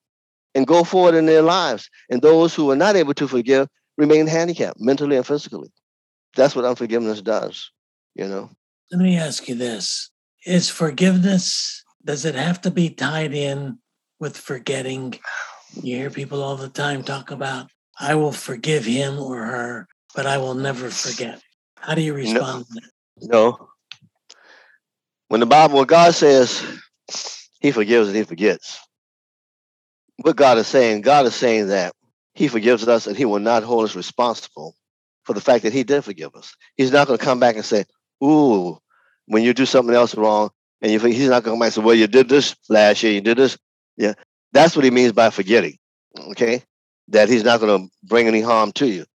and 0.54 0.66
go 0.66 0.84
forward 0.84 1.14
in 1.14 1.26
their 1.26 1.42
lives. 1.42 1.88
And 2.10 2.22
those 2.22 2.54
who 2.54 2.66
were 2.66 2.76
not 2.76 2.96
able 2.96 3.14
to 3.14 3.28
forgive 3.28 3.68
remained 3.96 4.28
handicapped 4.28 4.80
mentally 4.80 5.16
and 5.16 5.26
physically. 5.26 5.72
That's 6.36 6.54
what 6.54 6.64
unforgiveness 6.64 7.20
does, 7.20 7.70
you 8.14 8.26
know. 8.26 8.50
Let 8.90 9.00
me 9.00 9.16
ask 9.16 9.48
you 9.48 9.54
this 9.54 10.10
Is 10.44 10.68
forgiveness 10.68 11.82
does 12.04 12.24
it 12.24 12.34
have 12.34 12.60
to 12.62 12.70
be 12.70 12.90
tied 12.90 13.32
in 13.32 13.78
with 14.18 14.36
forgetting? 14.36 15.18
You 15.80 15.96
hear 15.96 16.10
people 16.10 16.42
all 16.42 16.56
the 16.56 16.68
time 16.68 17.02
talk 17.02 17.30
about, 17.30 17.70
I 17.98 18.14
will 18.14 18.32
forgive 18.32 18.84
him 18.84 19.18
or 19.18 19.36
her, 19.44 19.88
but 20.14 20.26
I 20.26 20.38
will 20.38 20.54
never 20.54 20.90
forget. 20.90 21.40
How 21.76 21.94
do 21.94 22.02
you 22.02 22.14
respond 22.14 22.66
no, 23.20 23.28
No. 23.28 23.68
When 25.28 25.40
the 25.40 25.46
Bible, 25.46 25.78
when 25.78 25.86
God 25.86 26.14
says 26.14 26.62
he 27.60 27.72
forgives 27.72 28.08
and 28.08 28.16
he 28.16 28.24
forgets, 28.24 28.78
what 30.18 30.36
God 30.36 30.58
is 30.58 30.66
saying, 30.66 31.00
God 31.00 31.26
is 31.26 31.34
saying 31.34 31.68
that 31.68 31.94
he 32.34 32.48
forgives 32.48 32.86
us 32.86 33.06
and 33.06 33.16
he 33.16 33.24
will 33.24 33.40
not 33.40 33.62
hold 33.62 33.84
us 33.84 33.96
responsible 33.96 34.74
for 35.24 35.32
the 35.32 35.40
fact 35.40 35.64
that 35.64 35.72
he 35.72 35.84
did 35.84 36.04
forgive 36.04 36.34
us. 36.34 36.54
He's 36.76 36.92
not 36.92 37.06
going 37.06 37.18
to 37.18 37.24
come 37.24 37.40
back 37.40 37.56
and 37.56 37.64
say, 37.64 37.84
ooh, 38.22 38.78
when 39.26 39.42
you 39.42 39.54
do 39.54 39.66
something 39.66 39.94
else 39.94 40.14
wrong, 40.14 40.50
and 40.80 40.90
you, 40.90 40.98
think 40.98 41.14
he's 41.14 41.28
not 41.28 41.44
going 41.44 41.44
to 41.44 41.50
come 41.52 41.58
back 41.60 41.66
and 41.66 41.74
say, 41.74 41.82
well, 41.82 41.94
you 41.94 42.08
did 42.08 42.28
this 42.28 42.56
last 42.68 43.02
year, 43.02 43.12
you 43.12 43.20
did 43.20 43.38
this. 43.38 43.56
Yeah, 43.96 44.14
that's 44.52 44.76
what 44.76 44.84
he 44.84 44.90
means 44.90 45.12
by 45.12 45.30
forgetting, 45.30 45.78
okay? 46.30 46.62
That 47.08 47.28
he's 47.28 47.44
not 47.44 47.60
going 47.60 47.86
to 47.86 47.92
bring 48.04 48.26
any 48.26 48.40
harm 48.40 48.72
to 48.72 48.86
you. 48.86 49.06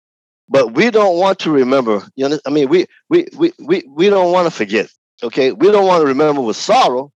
But 0.49 0.73
we 0.73 0.91
don't 0.91 1.17
want 1.17 1.39
to 1.39 1.51
remember, 1.51 2.07
you 2.15 2.27
know, 2.27 2.39
I 2.45 2.49
mean, 2.49 2.69
we, 2.69 2.85
we, 3.09 3.27
we, 3.35 3.51
we, 3.59 3.83
we 3.87 4.09
don't 4.09 4.31
want 4.31 4.45
to 4.45 4.51
forget, 4.51 4.89
okay? 5.21 5.51
We 5.51 5.71
don't 5.71 5.87
want 5.87 6.01
to 6.01 6.07
remember 6.07 6.41
with 6.41 6.55
sorrow. 6.55 7.11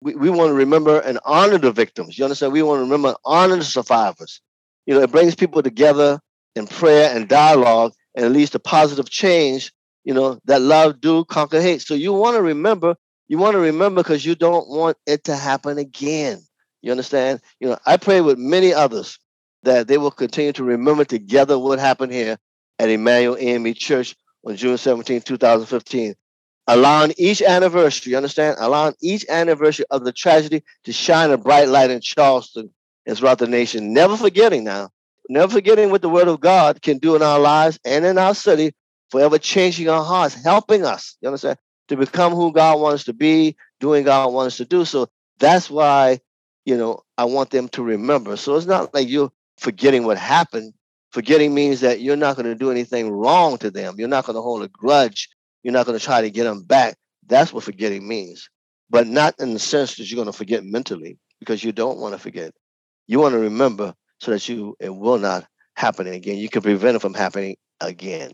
We, 0.00 0.14
we 0.14 0.30
want 0.30 0.48
to 0.48 0.54
remember 0.54 0.98
and 1.00 1.18
honor 1.24 1.58
the 1.58 1.70
victims. 1.70 2.18
You 2.18 2.24
understand? 2.24 2.52
We 2.52 2.62
want 2.62 2.78
to 2.78 2.84
remember 2.84 3.08
and 3.08 3.16
honor 3.24 3.56
the 3.56 3.64
survivors. 3.64 4.40
You 4.86 4.94
know, 4.94 5.02
it 5.02 5.12
brings 5.12 5.34
people 5.34 5.62
together 5.62 6.18
in 6.56 6.66
prayer 6.66 7.14
and 7.14 7.28
dialogue 7.28 7.92
and 8.14 8.32
leads 8.32 8.50
to 8.50 8.58
positive 8.58 9.08
change, 9.08 9.72
you 10.04 10.14
know, 10.14 10.38
that 10.46 10.60
love 10.60 11.00
do 11.00 11.24
conquer 11.26 11.60
hate. 11.60 11.82
So 11.82 11.94
you 11.94 12.12
want 12.12 12.36
to 12.36 12.42
remember, 12.42 12.96
you 13.28 13.38
want 13.38 13.54
to 13.54 13.60
remember 13.60 14.02
because 14.02 14.24
you 14.24 14.34
don't 14.34 14.68
want 14.68 14.96
it 15.06 15.24
to 15.24 15.36
happen 15.36 15.78
again. 15.78 16.42
You 16.82 16.90
understand? 16.90 17.40
You 17.60 17.70
know, 17.70 17.78
I 17.86 17.96
pray 17.96 18.20
with 18.20 18.38
many 18.38 18.74
others 18.74 19.18
that 19.62 19.88
they 19.88 19.98
will 19.98 20.10
continue 20.10 20.52
to 20.54 20.64
remember 20.64 21.04
together 21.04 21.58
what 21.58 21.78
happened 21.78 22.12
here 22.12 22.38
at 22.78 22.90
Emanuel 22.90 23.36
AME 23.38 23.74
Church 23.74 24.16
on 24.44 24.56
June 24.56 24.76
17, 24.76 25.22
2015. 25.22 26.14
Allowing 26.66 27.14
each 27.16 27.42
anniversary, 27.42 28.10
you 28.10 28.16
understand? 28.16 28.56
Allowing 28.60 28.94
each 29.00 29.24
anniversary 29.28 29.84
of 29.90 30.04
the 30.04 30.12
tragedy 30.12 30.62
to 30.84 30.92
shine 30.92 31.30
a 31.30 31.38
bright 31.38 31.68
light 31.68 31.90
in 31.90 32.00
Charleston 32.00 32.70
and 33.06 33.16
throughout 33.16 33.38
the 33.38 33.46
nation. 33.46 33.92
Never 33.92 34.16
forgetting 34.16 34.64
now 34.64 34.90
never 35.28 35.52
forgetting 35.52 35.90
what 35.90 36.02
the 36.02 36.08
word 36.08 36.28
of 36.28 36.40
God 36.40 36.82
can 36.82 36.98
do 36.98 37.16
in 37.16 37.22
our 37.22 37.38
lives 37.38 37.78
and 37.84 38.04
in 38.04 38.18
our 38.18 38.34
city, 38.34 38.74
forever 39.10 39.38
changing 39.38 39.88
our 39.88 40.04
hearts, 40.04 40.42
helping 40.42 40.84
us, 40.84 41.16
you 41.20 41.28
understand, 41.28 41.58
to 41.88 41.96
become 41.96 42.32
who 42.32 42.52
God 42.52 42.80
wants 42.80 43.04
to 43.04 43.12
be, 43.12 43.56
doing 43.80 44.04
God 44.04 44.32
wants 44.32 44.56
to 44.58 44.64
do. 44.64 44.84
So 44.84 45.08
that's 45.38 45.70
why, 45.70 46.20
you 46.64 46.76
know, 46.76 47.02
I 47.18 47.24
want 47.24 47.50
them 47.50 47.68
to 47.70 47.82
remember. 47.82 48.36
So 48.36 48.56
it's 48.56 48.66
not 48.66 48.94
like 48.94 49.08
you're 49.08 49.32
forgetting 49.58 50.04
what 50.04 50.18
happened. 50.18 50.72
Forgetting 51.10 51.54
means 51.54 51.80
that 51.80 52.00
you're 52.00 52.16
not 52.16 52.36
going 52.36 52.46
to 52.46 52.54
do 52.54 52.70
anything 52.70 53.10
wrong 53.10 53.58
to 53.58 53.70
them. 53.70 53.96
You're 53.98 54.08
not 54.08 54.24
going 54.24 54.36
to 54.36 54.42
hold 54.42 54.62
a 54.62 54.68
grudge. 54.68 55.28
You're 55.62 55.72
not 55.72 55.86
going 55.86 55.98
to 55.98 56.04
try 56.04 56.22
to 56.22 56.30
get 56.30 56.44
them 56.44 56.62
back. 56.62 56.96
That's 57.26 57.52
what 57.52 57.64
forgetting 57.64 58.08
means. 58.08 58.48
But 58.88 59.06
not 59.06 59.34
in 59.38 59.52
the 59.52 59.58
sense 59.58 59.96
that 59.96 60.10
you're 60.10 60.16
going 60.22 60.32
to 60.32 60.36
forget 60.36 60.64
mentally, 60.64 61.18
because 61.38 61.62
you 61.62 61.72
don't 61.72 61.98
want 61.98 62.14
to 62.14 62.18
forget. 62.18 62.52
You 63.06 63.20
want 63.20 63.32
to 63.32 63.38
remember 63.38 63.94
so 64.20 64.30
that 64.30 64.48
you 64.48 64.76
it 64.80 64.94
will 64.94 65.18
not 65.18 65.46
happen 65.76 66.06
again. 66.06 66.38
You 66.38 66.48
can 66.48 66.62
prevent 66.62 66.96
it 66.96 67.00
from 67.00 67.14
happening 67.14 67.56
again. 67.80 68.32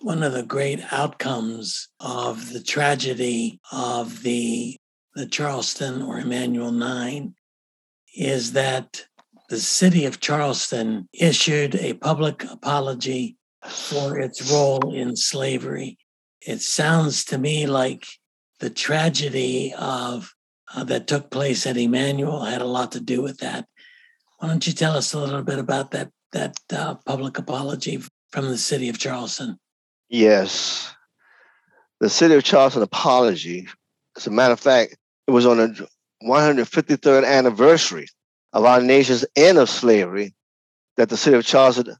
One 0.00 0.22
of 0.22 0.32
the 0.32 0.42
great 0.42 0.80
outcomes 0.92 1.88
of 1.98 2.52
the 2.52 2.62
tragedy 2.62 3.58
of 3.72 4.22
the 4.22 4.76
the 5.14 5.26
Charleston 5.26 6.02
or 6.02 6.18
Emanuel 6.18 6.72
9 6.72 7.34
is 8.16 8.52
that 8.52 9.06
the 9.48 9.58
city 9.58 10.04
of 10.04 10.20
Charleston 10.20 11.08
issued 11.12 11.74
a 11.76 11.94
public 11.94 12.44
apology 12.44 13.36
for 13.66 14.18
its 14.18 14.52
role 14.52 14.94
in 14.94 15.16
slavery. 15.16 15.98
It 16.40 16.60
sounds 16.60 17.24
to 17.26 17.38
me 17.38 17.66
like 17.66 18.06
the 18.60 18.70
tragedy 18.70 19.74
of 19.76 20.32
uh, 20.74 20.84
that 20.84 21.06
took 21.06 21.30
place 21.30 21.66
at 21.66 21.76
Emanuel 21.76 22.44
had 22.44 22.60
a 22.60 22.66
lot 22.66 22.92
to 22.92 23.00
do 23.00 23.22
with 23.22 23.38
that. 23.38 23.66
Why 24.38 24.48
don't 24.48 24.66
you 24.66 24.72
tell 24.72 24.96
us 24.96 25.14
a 25.14 25.18
little 25.18 25.42
bit 25.42 25.58
about 25.58 25.92
that 25.92 26.10
that 26.32 26.58
uh, 26.70 26.96
public 27.06 27.38
apology 27.38 28.02
from 28.30 28.48
the 28.48 28.58
city 28.58 28.88
of 28.88 28.98
Charleston? 28.98 29.58
Yes, 30.10 30.92
the 32.00 32.10
city 32.10 32.34
of 32.34 32.44
Charleston 32.44 32.82
apology. 32.82 33.66
As 34.18 34.26
a 34.26 34.32
matter 34.32 34.52
of 34.52 34.58
fact, 34.58 34.96
it 35.28 35.30
was 35.30 35.46
on 35.46 35.58
the 35.58 35.88
153rd 36.24 37.24
anniversary 37.24 38.08
of 38.52 38.64
our 38.64 38.80
nation's 38.80 39.24
end 39.36 39.58
of 39.58 39.70
slavery 39.70 40.34
that 40.96 41.08
the 41.08 41.16
city 41.16 41.36
of 41.36 41.46
Charleston, 41.46 41.94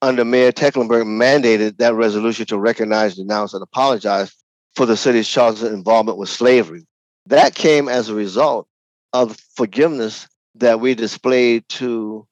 under 0.00 0.24
Mayor 0.24 0.52
Tecklenburg, 0.52 1.04
mandated 1.04 1.78
that 1.78 1.94
resolution 1.94 2.46
to 2.46 2.60
recognize, 2.60 3.16
denounce, 3.16 3.54
and 3.54 3.62
apologize 3.62 4.32
for 4.76 4.86
the 4.86 4.96
city's 4.96 5.26
Charleston 5.28 5.74
involvement 5.74 6.16
with 6.16 6.28
slavery. 6.28 6.86
That 7.26 7.56
came 7.56 7.88
as 7.88 8.08
a 8.08 8.14
result 8.14 8.68
of 9.12 9.36
forgiveness 9.56 10.28
that 10.54 10.78
we 10.78 10.94
displayed 10.94 11.68
to 11.70 12.24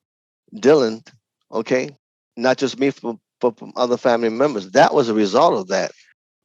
Dylann, 0.55 1.05
okay, 1.51 1.91
not 2.37 2.59
just 2.59 2.79
me, 2.79 2.93
but 3.41 3.59
from 3.59 3.73
other 3.75 3.97
family 3.97 4.29
members. 4.29 4.71
That 4.71 4.95
was 4.95 5.09
a 5.09 5.15
result 5.15 5.55
of 5.55 5.67
that. 5.67 5.91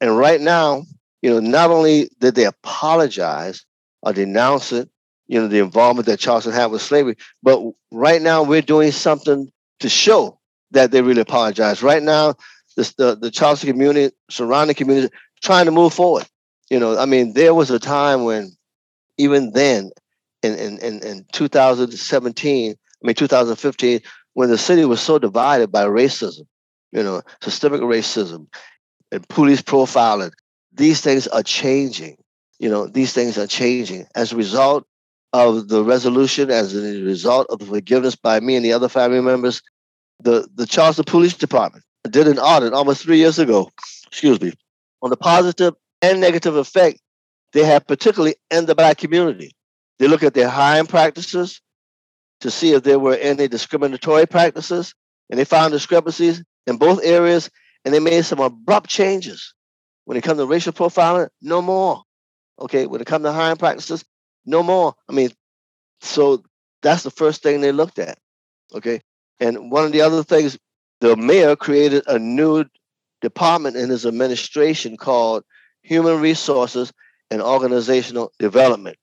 And 0.01 0.17
right 0.17 0.41
now, 0.41 0.81
you 1.21 1.29
know, 1.29 1.39
not 1.39 1.71
only 1.71 2.09
did 2.19 2.35
they 2.35 2.45
apologize 2.45 3.65
or 4.01 4.13
denounce 4.13 4.71
it, 4.71 4.89
you 5.27 5.39
know, 5.39 5.47
the 5.47 5.59
involvement 5.59 6.05
that 6.05 6.19
Charleston 6.19 6.53
had 6.53 6.67
with 6.67 6.81
slavery, 6.81 7.17
but 7.43 7.61
right 7.91 8.21
now 8.21 8.43
we're 8.43 8.61
doing 8.61 8.91
something 8.91 9.51
to 9.79 9.89
show 9.89 10.39
that 10.71 10.91
they 10.91 11.01
really 11.01 11.21
apologize. 11.21 11.83
Right 11.83 12.03
now, 12.03 12.35
the, 12.75 13.17
the 13.19 13.31
Charleston 13.31 13.71
community, 13.71 14.15
surrounding 14.29 14.75
community, 14.75 15.13
trying 15.41 15.65
to 15.65 15.71
move 15.71 15.93
forward. 15.93 16.25
You 16.69 16.79
know, 16.79 16.97
I 16.97 17.05
mean, 17.05 17.33
there 17.33 17.53
was 17.53 17.71
a 17.71 17.79
time 17.79 18.23
when 18.23 18.55
even 19.17 19.51
then, 19.51 19.91
in, 20.43 20.53
in, 20.55 20.77
in, 20.79 21.03
in 21.03 21.25
2017, 21.31 22.71
I 22.71 23.07
mean 23.07 23.15
2015, 23.15 24.01
when 24.33 24.49
the 24.49 24.57
city 24.57 24.85
was 24.85 25.01
so 25.01 25.17
divided 25.17 25.71
by 25.71 25.85
racism, 25.85 26.45
you 26.91 27.01
know, 27.03 27.21
systemic 27.41 27.81
racism 27.81 28.47
and 29.11 29.27
police 29.29 29.61
profiling. 29.61 30.31
These 30.77 31.01
things 31.01 31.27
are 31.27 31.43
changing. 31.43 32.17
You 32.59 32.69
know, 32.69 32.87
these 32.87 33.13
things 33.13 33.37
are 33.37 33.47
changing 33.47 34.05
as 34.15 34.31
a 34.31 34.35
result 34.35 34.85
of 35.33 35.67
the 35.67 35.83
resolution, 35.83 36.49
as 36.49 36.75
a 36.75 37.03
result 37.03 37.47
of 37.49 37.59
the 37.59 37.65
forgiveness 37.65 38.15
by 38.15 38.39
me 38.39 38.55
and 38.55 38.63
the 38.63 38.73
other 38.73 38.89
family 38.89 39.21
members. 39.21 39.61
The 40.21 40.47
the 40.55 40.65
Charleston 40.65 41.05
Police 41.05 41.35
Department 41.35 41.83
did 42.09 42.27
an 42.27 42.39
audit 42.39 42.73
almost 42.73 43.03
three 43.03 43.17
years 43.17 43.37
ago. 43.39 43.69
Excuse 44.07 44.39
me, 44.39 44.53
on 45.01 45.09
the 45.09 45.17
positive 45.17 45.73
and 46.01 46.21
negative 46.21 46.55
effect 46.55 46.99
they 47.53 47.63
have, 47.63 47.87
particularly 47.87 48.35
in 48.51 48.65
the 48.65 48.75
black 48.75 48.97
community. 48.97 49.55
They 49.99 50.07
look 50.07 50.23
at 50.23 50.33
their 50.33 50.49
hiring 50.49 50.87
practices 50.87 51.61
to 52.41 52.51
see 52.51 52.73
if 52.73 52.83
there 52.83 52.99
were 52.99 53.15
any 53.15 53.47
discriminatory 53.47 54.27
practices, 54.27 54.93
and 55.29 55.39
they 55.39 55.45
found 55.45 55.71
discrepancies 55.71 56.43
in 56.67 56.77
both 56.77 57.03
areas, 57.03 57.49
and 57.83 57.93
they 57.93 57.99
made 57.99 58.25
some 58.25 58.39
abrupt 58.39 58.89
changes. 58.89 59.53
When 60.07 60.15
it 60.15 60.23
comes 60.23 60.39
to 60.39 60.45
racial 60.45 60.71
profiling, 60.71 61.27
no 61.41 61.61
more. 61.61 62.01
Okay, 62.61 62.87
when 62.87 63.01
it 63.01 63.07
comes 63.07 63.25
to 63.25 63.33
hiring 63.33 63.57
practices, 63.57 64.05
no 64.45 64.63
more. 64.63 64.95
I 65.09 65.11
mean, 65.11 65.31
so 65.99 66.45
that's 66.81 67.03
the 67.03 67.11
first 67.11 67.43
thing 67.43 67.59
they 67.59 67.73
looked 67.73 67.99
at. 67.99 68.17
Okay, 68.73 69.01
and 69.41 69.69
one 69.69 69.83
of 69.83 69.91
the 69.91 69.99
other 69.99 70.23
things, 70.23 70.57
the 71.01 71.17
mayor 71.17 71.57
created 71.57 72.05
a 72.07 72.17
new 72.17 72.63
department 73.19 73.75
in 73.75 73.89
his 73.89 74.05
administration 74.05 74.95
called 74.95 75.43
Human 75.81 76.21
Resources 76.21 76.93
and 77.29 77.41
Organizational 77.41 78.31
Development. 78.39 78.95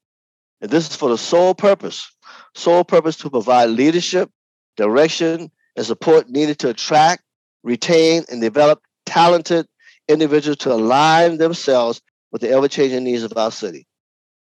And 0.63 0.71
this 0.71 0.89
is 0.89 0.97
for 0.97 1.11
the 1.11 1.19
sole 1.19 1.55
purpose, 1.55 2.11
sole 2.55 2.83
purpose 2.83 3.19
to 3.19 3.29
provide 3.29 3.69
leadership, 3.69 4.31
direction, 4.79 5.51
and 5.77 5.85
support 5.85 6.31
needed 6.31 6.61
to 6.61 6.71
attract, 6.71 7.23
retain, 7.63 8.25
and 8.31 8.41
develop 8.41 8.81
talented 9.05 9.67
individuals 10.09 10.59
to 10.59 10.73
align 10.73 11.39
themselves 11.39 12.01
with 12.33 12.43
the 12.43 12.51
ever-changing 12.51 13.05
needs 13.05 13.23
of 13.23 13.37
our 13.37 13.51
city. 13.51 13.87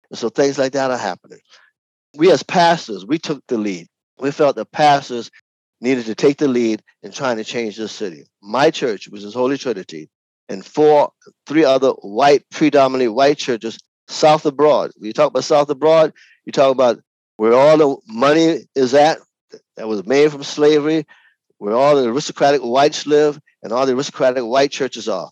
And 0.09 0.17
so 0.17 0.29
things 0.29 0.57
like 0.57 0.73
that 0.73 0.91
are 0.91 0.97
happening. 0.97 1.39
We 2.15 2.31
as 2.31 2.43
pastors, 2.43 3.05
we 3.05 3.17
took 3.17 3.43
the 3.47 3.57
lead. 3.57 3.87
We 4.19 4.31
felt 4.31 4.55
that 4.55 4.71
pastors 4.71 5.31
needed 5.81 6.05
to 6.05 6.15
take 6.15 6.37
the 6.37 6.47
lead 6.47 6.81
in 7.01 7.11
trying 7.11 7.37
to 7.37 7.43
change 7.43 7.75
this 7.75 7.91
city. 7.91 8.25
My 8.41 8.71
church, 8.71 9.09
which 9.09 9.23
is 9.23 9.33
Holy 9.33 9.57
Trinity, 9.57 10.09
and 10.49 10.65
four, 10.65 11.11
three 11.45 11.65
other 11.65 11.91
white, 11.91 12.43
predominantly 12.51 13.07
white 13.07 13.37
churches 13.37 13.79
South 14.07 14.45
abroad. 14.45 14.91
Broad. 14.91 14.91
When 14.97 15.07
you 15.07 15.13
talk 15.13 15.29
about 15.29 15.43
South 15.43 15.69
abroad, 15.69 16.13
you 16.45 16.51
talk 16.51 16.71
about 16.71 16.99
where 17.37 17.53
all 17.53 17.77
the 17.77 17.97
money 18.07 18.59
is 18.75 18.93
at 18.93 19.17
that 19.75 19.87
was 19.87 20.05
made 20.05 20.31
from 20.31 20.43
slavery, 20.43 21.05
where 21.57 21.75
all 21.75 21.95
the 21.95 22.09
aristocratic 22.09 22.61
whites 22.61 23.05
live, 23.07 23.39
and 23.61 23.71
all 23.71 23.85
the 23.85 23.93
aristocratic 23.93 24.43
white 24.43 24.71
churches 24.71 25.07
are. 25.07 25.29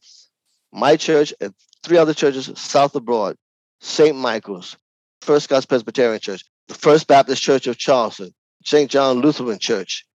My 0.71 0.95
church 0.95 1.33
and 1.41 1.53
three 1.83 1.97
other 1.97 2.13
churches 2.13 2.51
south 2.55 2.95
of 2.95 3.05
Broad, 3.05 3.35
St. 3.81 4.15
Michael's, 4.15 4.77
First 5.21 5.45
Scots 5.45 5.65
Presbyterian 5.65 6.19
Church, 6.19 6.43
the 6.67 6.73
First 6.73 7.07
Baptist 7.07 7.41
Church 7.41 7.67
of 7.67 7.77
Charleston, 7.77 8.33
St. 8.63 8.89
John 8.89 9.19
Lutheran 9.19 9.59
Church, 9.59 10.05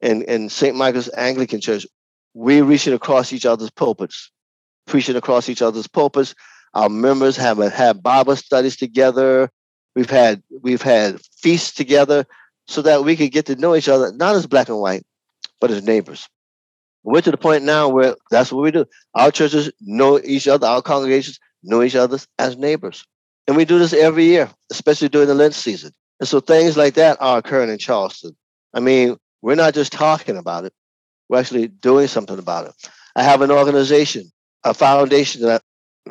and, 0.00 0.22
and 0.24 0.50
St. 0.50 0.76
Michael's 0.76 1.10
Anglican 1.16 1.60
Church. 1.60 1.86
We're 2.34 2.64
reaching 2.64 2.94
across 2.94 3.32
each 3.32 3.46
other's 3.46 3.70
pulpits, 3.70 4.30
preaching 4.86 5.16
across 5.16 5.48
each 5.48 5.62
other's 5.62 5.88
pulpits, 5.88 6.34
Our 6.74 6.88
members 6.88 7.36
have 7.36 7.58
had 7.58 8.02
Bible 8.02 8.36
studies 8.36 8.76
together. 8.76 9.50
We've 9.94 10.10
had 10.10 10.42
we've 10.62 10.82
had 10.82 11.20
feasts 11.38 11.72
together 11.72 12.26
so 12.66 12.82
that 12.82 13.04
we 13.04 13.16
could 13.16 13.32
get 13.32 13.46
to 13.46 13.56
know 13.56 13.74
each 13.74 13.88
other, 13.88 14.12
not 14.12 14.36
as 14.36 14.46
black 14.46 14.68
and 14.68 14.78
white, 14.78 15.04
but 15.60 15.70
as 15.70 15.82
neighbors. 15.82 16.28
We're 17.04 17.20
to 17.22 17.30
the 17.30 17.36
point 17.36 17.64
now 17.64 17.88
where 17.88 18.16
that's 18.30 18.52
what 18.52 18.62
we 18.62 18.70
do. 18.70 18.84
Our 19.14 19.30
churches 19.30 19.70
know 19.80 20.20
each 20.22 20.48
other, 20.48 20.66
our 20.66 20.82
congregations 20.82 21.38
know 21.62 21.82
each 21.82 21.96
other 21.96 22.18
as 22.38 22.56
neighbors. 22.56 23.04
And 23.46 23.56
we 23.56 23.64
do 23.64 23.78
this 23.78 23.92
every 23.92 24.24
year, 24.24 24.50
especially 24.70 25.08
during 25.08 25.28
the 25.28 25.34
Lent 25.34 25.54
season. 25.54 25.92
And 26.20 26.28
so 26.28 26.40
things 26.40 26.76
like 26.76 26.94
that 26.94 27.16
are 27.20 27.38
occurring 27.38 27.70
in 27.70 27.78
Charleston. 27.78 28.36
I 28.74 28.80
mean, 28.80 29.16
we're 29.40 29.54
not 29.54 29.74
just 29.74 29.92
talking 29.92 30.36
about 30.36 30.64
it, 30.64 30.72
we're 31.28 31.38
actually 31.38 31.68
doing 31.68 32.08
something 32.08 32.38
about 32.38 32.66
it. 32.66 32.74
I 33.16 33.22
have 33.22 33.40
an 33.40 33.50
organization, 33.50 34.30
a 34.64 34.74
foundation 34.74 35.42
that 35.42 35.62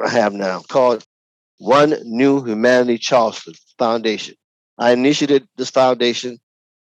I 0.03 0.09
have 0.09 0.33
now 0.33 0.61
called 0.67 1.05
One 1.59 1.95
New 2.03 2.43
Humanity 2.43 2.97
Charleston 2.97 3.53
Foundation. 3.77 4.35
I 4.77 4.91
initiated 4.91 5.47
this 5.57 5.69
foundation 5.69 6.39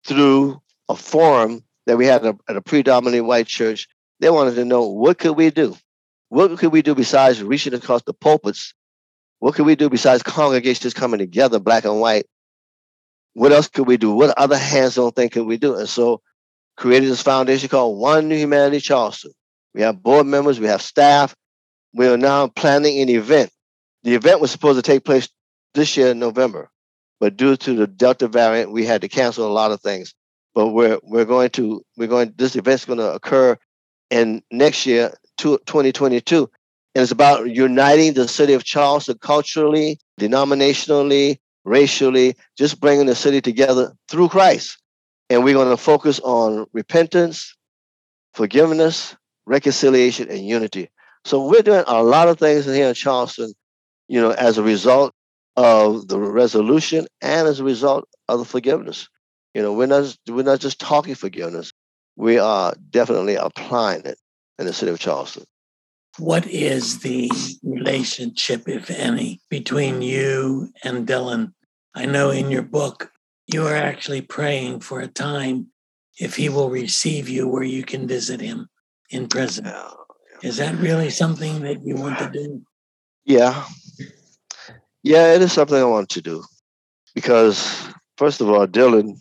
through 0.05 0.61
a 0.89 0.95
forum 0.95 1.63
that 1.89 1.97
we 1.97 2.05
had 2.05 2.23
a, 2.23 2.37
at 2.47 2.55
a 2.55 2.61
predominantly 2.61 3.19
white 3.19 3.47
church. 3.47 3.87
They 4.19 4.29
wanted 4.29 4.53
to 4.55 4.65
know 4.65 4.87
what 4.87 5.17
could 5.17 5.31
we 5.31 5.49
do? 5.49 5.75
What 6.27 6.55
could 6.59 6.71
we 6.71 6.83
do 6.83 6.93
besides 6.93 7.41
reaching 7.41 7.73
across 7.73 8.03
the 8.03 8.13
pulpits? 8.13 8.75
What 9.39 9.55
could 9.55 9.65
we 9.65 9.75
do 9.75 9.89
besides 9.89 10.21
congregations 10.21 10.93
coming 10.93 11.17
together, 11.17 11.59
black 11.59 11.85
and 11.85 11.99
white? 11.99 12.27
What 13.33 13.51
else 13.51 13.67
could 13.67 13.87
we 13.87 13.97
do? 13.97 14.11
What 14.11 14.37
other 14.37 14.55
hands-on 14.57 15.13
thing 15.13 15.29
could 15.29 15.47
we 15.47 15.57
do? 15.57 15.75
And 15.75 15.89
so 15.89 16.21
created 16.77 17.09
this 17.09 17.23
foundation 17.23 17.69
called 17.69 17.97
One 17.97 18.29
New 18.29 18.37
Humanity 18.37 18.81
Charleston. 18.81 19.31
We 19.73 19.81
have 19.81 20.03
board 20.03 20.27
members, 20.27 20.59
we 20.59 20.67
have 20.67 20.83
staff. 20.83 21.35
We 21.95 22.07
are 22.07 22.17
now 22.17 22.49
planning 22.49 23.01
an 23.01 23.09
event. 23.09 23.49
The 24.03 24.13
event 24.13 24.41
was 24.41 24.51
supposed 24.51 24.77
to 24.77 24.83
take 24.83 25.05
place 25.05 25.27
this 25.73 25.97
year 25.97 26.09
in 26.09 26.19
November, 26.19 26.69
but 27.19 27.35
due 27.35 27.55
to 27.57 27.73
the 27.73 27.87
Delta 27.87 28.27
variant, 28.27 28.71
we 28.71 28.85
had 28.85 29.01
to 29.01 29.07
cancel 29.07 29.47
a 29.47 29.51
lot 29.51 29.71
of 29.71 29.81
things. 29.81 30.13
But 30.59 30.73
we're 30.73 30.99
we're 31.03 31.23
going 31.23 31.51
to 31.51 31.85
we're 31.95 32.09
going 32.09 32.33
this 32.35 32.57
event's 32.57 32.83
going 32.83 32.99
to 32.99 33.13
occur 33.13 33.57
in 34.09 34.43
next 34.51 34.85
year, 34.85 35.13
2022, 35.37 36.51
and 36.95 37.01
it's 37.01 37.13
about 37.13 37.49
uniting 37.49 38.11
the 38.11 38.27
city 38.27 38.51
of 38.51 38.65
Charleston 38.65 39.17
culturally, 39.19 39.99
denominationally, 40.19 41.39
racially, 41.63 42.35
just 42.57 42.81
bringing 42.81 43.05
the 43.05 43.15
city 43.15 43.39
together 43.39 43.93
through 44.09 44.27
Christ. 44.27 44.77
And 45.29 45.45
we're 45.45 45.53
going 45.53 45.69
to 45.69 45.77
focus 45.77 46.19
on 46.25 46.65
repentance, 46.73 47.55
forgiveness, 48.33 49.15
reconciliation, 49.45 50.29
and 50.29 50.45
unity. 50.45 50.89
So 51.23 51.47
we're 51.47 51.61
doing 51.61 51.85
a 51.87 52.03
lot 52.03 52.27
of 52.27 52.37
things 52.37 52.65
here 52.65 52.89
in 52.89 52.95
Charleston, 52.95 53.53
you 54.09 54.19
know, 54.19 54.31
as 54.31 54.57
a 54.57 54.63
result 54.63 55.13
of 55.55 56.09
the 56.09 56.19
resolution 56.19 57.07
and 57.21 57.47
as 57.47 57.61
a 57.61 57.63
result 57.63 58.09
of 58.27 58.39
the 58.39 58.45
forgiveness. 58.45 59.07
You 59.53 59.61
know, 59.61 59.73
we're 59.73 59.87
not 59.87 60.15
we're 60.27 60.43
not 60.43 60.59
just 60.59 60.79
talking 60.79 61.15
forgiveness. 61.15 61.71
We 62.15 62.37
are 62.37 62.73
definitely 62.89 63.35
applying 63.35 64.05
it 64.05 64.17
in 64.57 64.65
the 64.65 64.73
city 64.73 64.91
of 64.91 64.99
Charleston. 64.99 65.45
What 66.17 66.45
is 66.47 66.99
the 66.99 67.31
relationship, 67.63 68.67
if 68.67 68.89
any, 68.89 69.39
between 69.49 70.01
you 70.01 70.69
and 70.83 71.07
Dylann? 71.07 71.53
I 71.95 72.05
know 72.05 72.29
in 72.29 72.51
your 72.51 72.61
book 72.61 73.11
you 73.47 73.65
are 73.65 73.75
actually 73.75 74.21
praying 74.21 74.81
for 74.81 74.99
a 74.99 75.07
time 75.07 75.67
if 76.19 76.35
he 76.35 76.49
will 76.49 76.69
receive 76.69 77.29
you 77.29 77.47
where 77.47 77.63
you 77.63 77.83
can 77.83 78.07
visit 78.07 78.41
him 78.41 78.67
in 79.09 79.27
prison. 79.27 79.71
Is 80.43 80.57
that 80.57 80.75
really 80.75 81.09
something 81.09 81.61
that 81.61 81.83
you 81.83 81.95
want 81.95 82.19
to 82.19 82.29
do? 82.29 82.61
Yeah. 83.25 83.65
Yeah, 85.03 85.33
it 85.33 85.41
is 85.41 85.53
something 85.53 85.77
I 85.77 85.85
want 85.85 86.09
to 86.09 86.21
do. 86.21 86.43
Because 87.15 87.87
first 88.17 88.41
of 88.41 88.49
all, 88.49 88.67
Dylann, 88.67 89.17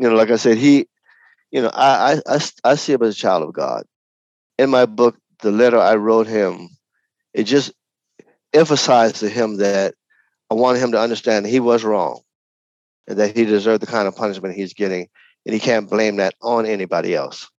you 0.00 0.08
know, 0.08 0.16
like 0.16 0.30
I 0.30 0.36
said, 0.36 0.56
he, 0.56 0.88
you 1.50 1.60
know, 1.60 1.70
I 1.74 2.14
I 2.14 2.36
I, 2.36 2.40
I 2.64 2.74
see 2.74 2.94
him 2.94 3.02
as 3.02 3.14
a 3.14 3.18
child 3.18 3.42
of 3.42 3.52
God. 3.52 3.84
In 4.58 4.70
my 4.70 4.86
book, 4.86 5.16
the 5.40 5.52
letter 5.52 5.78
I 5.78 5.96
wrote 5.96 6.26
him, 6.26 6.70
it 7.34 7.44
just 7.44 7.70
emphasized 8.54 9.16
to 9.16 9.28
him 9.28 9.58
that 9.58 9.94
I 10.50 10.54
wanted 10.54 10.80
him 10.80 10.92
to 10.92 11.00
understand 11.00 11.46
he 11.46 11.60
was 11.60 11.84
wrong 11.84 12.22
and 13.06 13.18
that 13.18 13.36
he 13.36 13.44
deserved 13.44 13.82
the 13.82 13.86
kind 13.86 14.08
of 14.08 14.16
punishment 14.16 14.54
he's 14.54 14.72
getting, 14.72 15.06
and 15.44 15.52
he 15.52 15.60
can't 15.60 15.90
blame 15.90 16.16
that 16.16 16.34
on 16.40 16.64
anybody 16.64 17.14
else. 17.14 17.50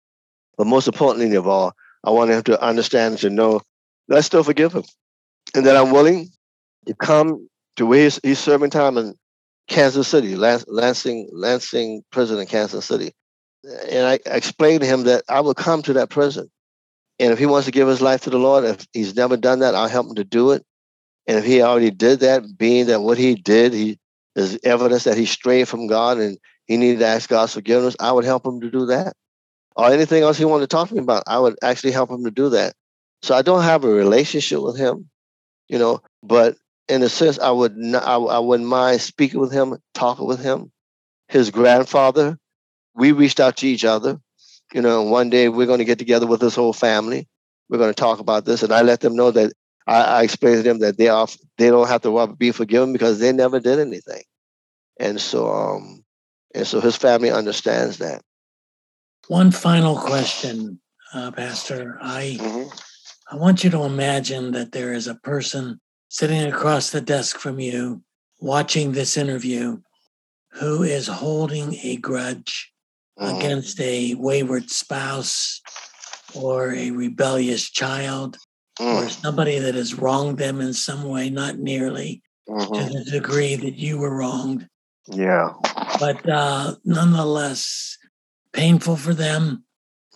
But 0.57 0.65
most 0.65 0.87
importantly 0.87 1.35
of 1.35 1.47
all, 1.47 1.73
I 2.03 2.09
want 2.09 2.31
him 2.31 2.41
to 2.43 2.59
understand 2.59 3.13
and 3.13 3.21
to 3.21 3.29
know 3.29 3.61
that 4.07 4.17
I 4.17 4.21
still 4.21 4.43
forgive 4.43 4.73
him 4.73 4.83
and 5.53 5.63
that 5.67 5.77
I'm 5.77 5.91
willing 5.91 6.29
to 6.87 6.95
come 6.95 7.47
to 7.75 7.85
where 7.85 8.05
he's, 8.05 8.19
he's 8.23 8.39
serving 8.39 8.71
time 8.71 8.97
in 8.97 9.15
Kansas 9.67 10.07
City, 10.07 10.35
Lansing, 10.35 11.29
Lansing 11.31 12.03
prison 12.11 12.39
in 12.39 12.47
Kansas 12.47 12.85
City. 12.85 13.13
And 13.89 14.05
I 14.07 14.19
explained 14.25 14.81
to 14.81 14.87
him 14.87 15.03
that 15.03 15.23
I 15.29 15.39
will 15.41 15.53
come 15.53 15.81
to 15.83 15.93
that 15.93 16.09
prison. 16.09 16.49
And 17.19 17.31
if 17.31 17.39
he 17.39 17.45
wants 17.45 17.65
to 17.65 17.71
give 17.71 17.87
his 17.87 18.01
life 18.01 18.21
to 18.21 18.29
the 18.29 18.39
Lord, 18.39 18.63
if 18.63 18.85
he's 18.93 19.15
never 19.15 19.37
done 19.37 19.59
that, 19.59 19.75
I'll 19.75 19.87
help 19.87 20.07
him 20.07 20.15
to 20.15 20.23
do 20.23 20.51
it. 20.51 20.65
And 21.27 21.37
if 21.37 21.45
he 21.45 21.61
already 21.61 21.91
did 21.91 22.21
that, 22.21 22.57
being 22.57 22.87
that 22.87 23.01
what 23.01 23.17
he 23.17 23.35
did, 23.35 23.73
he 23.73 23.99
is 24.35 24.59
evidence 24.63 25.03
that 25.03 25.17
he 25.17 25.25
strayed 25.25 25.67
from 25.67 25.87
God 25.87 26.17
and 26.17 26.37
he 26.65 26.77
needed 26.77 26.99
to 26.99 27.05
ask 27.05 27.29
God's 27.29 27.53
forgiveness, 27.53 27.95
I 27.99 28.11
would 28.11 28.25
help 28.25 28.45
him 28.45 28.59
to 28.61 28.71
do 28.71 28.87
that 28.87 29.13
or 29.75 29.91
anything 29.91 30.23
else 30.23 30.37
he 30.37 30.45
wanted 30.45 30.69
to 30.69 30.75
talk 30.75 30.89
to 30.89 30.95
me 30.95 31.01
about, 31.01 31.23
I 31.27 31.39
would 31.39 31.57
actually 31.61 31.91
help 31.91 32.11
him 32.11 32.23
to 32.23 32.31
do 32.31 32.49
that. 32.49 32.73
So 33.21 33.35
I 33.35 33.41
don't 33.41 33.63
have 33.63 33.83
a 33.83 33.89
relationship 33.89 34.61
with 34.61 34.77
him, 34.77 35.09
you 35.67 35.77
know, 35.77 36.01
but 36.23 36.57
in 36.87 37.03
a 37.03 37.09
sense, 37.09 37.39
I 37.39 37.51
would 37.51 37.77
not, 37.77 38.03
I, 38.03 38.15
I 38.15 38.39
wouldn't 38.39 38.67
mind 38.67 39.01
speaking 39.01 39.39
with 39.39 39.51
him, 39.51 39.77
talking 39.93 40.27
with 40.27 40.41
him. 40.41 40.71
His 41.27 41.49
grandfather, 41.49 42.37
we 42.95 43.11
reached 43.11 43.39
out 43.39 43.57
to 43.57 43.67
each 43.67 43.85
other, 43.85 44.19
you 44.73 44.81
know, 44.81 45.01
and 45.01 45.11
one 45.11 45.29
day 45.29 45.49
we're 45.49 45.67
going 45.67 45.79
to 45.79 45.85
get 45.85 45.99
together 45.99 46.27
with 46.27 46.41
his 46.41 46.55
whole 46.55 46.73
family. 46.73 47.27
We're 47.69 47.77
going 47.77 47.93
to 47.93 47.99
talk 47.99 48.19
about 48.19 48.45
this, 48.45 48.63
and 48.63 48.73
I 48.73 48.81
let 48.81 48.99
them 48.99 49.15
know 49.15 49.31
that 49.31 49.53
I, 49.87 50.01
I 50.01 50.23
explained 50.23 50.57
to 50.57 50.63
them 50.63 50.79
that 50.79 50.97
they 50.97 51.07
are 51.07 51.27
they 51.57 51.69
don't 51.69 51.87
have 51.87 52.01
to 52.01 52.35
be 52.37 52.51
forgiven 52.51 52.91
because 52.91 53.19
they 53.19 53.31
never 53.31 53.61
did 53.61 53.79
anything, 53.79 54.23
and 54.99 55.21
so 55.21 55.49
um, 55.49 56.03
and 56.53 56.67
so 56.67 56.81
his 56.81 56.97
family 56.97 57.31
understands 57.31 57.97
that. 57.99 58.21
One 59.29 59.51
final 59.51 59.95
question, 59.95 60.81
uh, 61.13 61.31
Pastor. 61.31 61.97
I 62.01 62.37
mm-hmm. 62.39 62.67
I 63.31 63.37
want 63.37 63.63
you 63.63 63.69
to 63.69 63.83
imagine 63.83 64.51
that 64.51 64.73
there 64.73 64.91
is 64.91 65.07
a 65.07 65.15
person 65.15 65.79
sitting 66.11 66.43
across 66.43 66.89
the 66.89 66.99
desk 66.99 67.39
from 67.39 67.57
you, 67.57 68.03
watching 68.41 68.91
this 68.91 69.15
interview, 69.15 69.79
who 70.51 70.83
is 70.83 71.07
holding 71.07 71.73
a 71.83 71.95
grudge 71.95 72.73
mm-hmm. 73.17 73.37
against 73.37 73.79
a 73.79 74.13
wayward 74.15 74.69
spouse 74.69 75.61
or 76.35 76.73
a 76.73 76.91
rebellious 76.91 77.69
child 77.69 78.35
mm. 78.77 78.93
or 78.93 79.07
somebody 79.07 79.57
that 79.57 79.73
has 79.73 79.97
wronged 79.97 80.37
them 80.37 80.59
in 80.59 80.73
some 80.73 81.05
way, 81.05 81.29
not 81.29 81.59
nearly 81.59 82.21
mm-hmm. 82.47 82.73
to 82.73 82.89
the 82.89 83.09
degree 83.09 83.55
that 83.55 83.75
you 83.75 83.97
were 83.97 84.13
wronged. 84.13 84.67
Yeah. 85.07 85.53
But 85.97 86.27
uh, 86.27 86.75
nonetheless, 86.83 87.97
painful 88.51 88.97
for 88.97 89.13
them. 89.13 89.63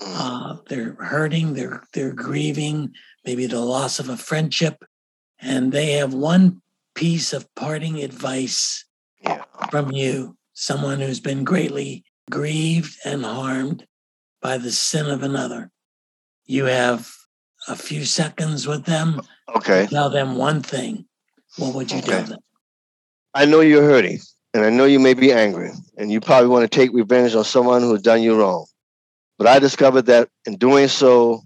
Mm. 0.01 0.15
Uh, 0.19 0.57
they're 0.67 0.95
hurting, 0.95 1.53
they're 1.53 1.81
they're 1.93 2.11
grieving, 2.11 2.91
maybe 3.23 3.45
the 3.45 3.61
loss 3.61 3.97
of 3.97 4.09
a 4.09 4.17
friendship, 4.17 4.83
and 5.39 5.71
they 5.71 5.93
have 5.93 6.13
one 6.13 6.61
piece 6.93 7.33
of 7.33 7.53
parting 7.55 8.01
advice 8.01 8.85
yeah. 9.21 9.43
from 9.69 9.91
you, 9.91 10.37
someone 10.53 10.99
who's 10.99 11.19
been 11.19 11.43
greatly 11.43 12.03
grieved 12.29 12.97
and 13.05 13.23
harmed 13.23 13.85
by 14.41 14.57
the 14.57 14.71
sin 14.71 15.07
of 15.07 15.23
another. 15.23 15.71
You 16.45 16.65
have 16.65 17.11
a 17.67 17.75
few 17.75 18.05
seconds 18.05 18.67
with 18.67 18.85
them. 18.85 19.21
Okay. 19.55 19.87
tell 19.87 20.09
them 20.09 20.35
one 20.35 20.61
thing. 20.61 21.05
What 21.57 21.75
would 21.75 21.91
you 21.91 21.99
okay. 21.99 22.07
tell 22.07 22.23
them? 22.23 22.39
I 23.33 23.45
know 23.45 23.61
you're 23.61 23.83
hurting. 23.83 24.19
And 24.55 24.63
I 24.63 24.69
know 24.69 24.85
you 24.85 24.99
may 25.01 25.13
be 25.13 25.33
angry 25.33 25.71
and 25.97 26.09
you 26.09 26.21
probably 26.21 26.47
want 26.47 26.63
to 26.63 26.73
take 26.73 26.93
revenge 26.93 27.35
on 27.35 27.43
someone 27.43 27.81
who's 27.81 28.01
done 28.01 28.23
you 28.23 28.39
wrong. 28.39 28.65
But 29.37 29.47
I 29.47 29.59
discovered 29.59 30.03
that 30.03 30.29
in 30.45 30.55
doing 30.55 30.87
so, 30.87 31.41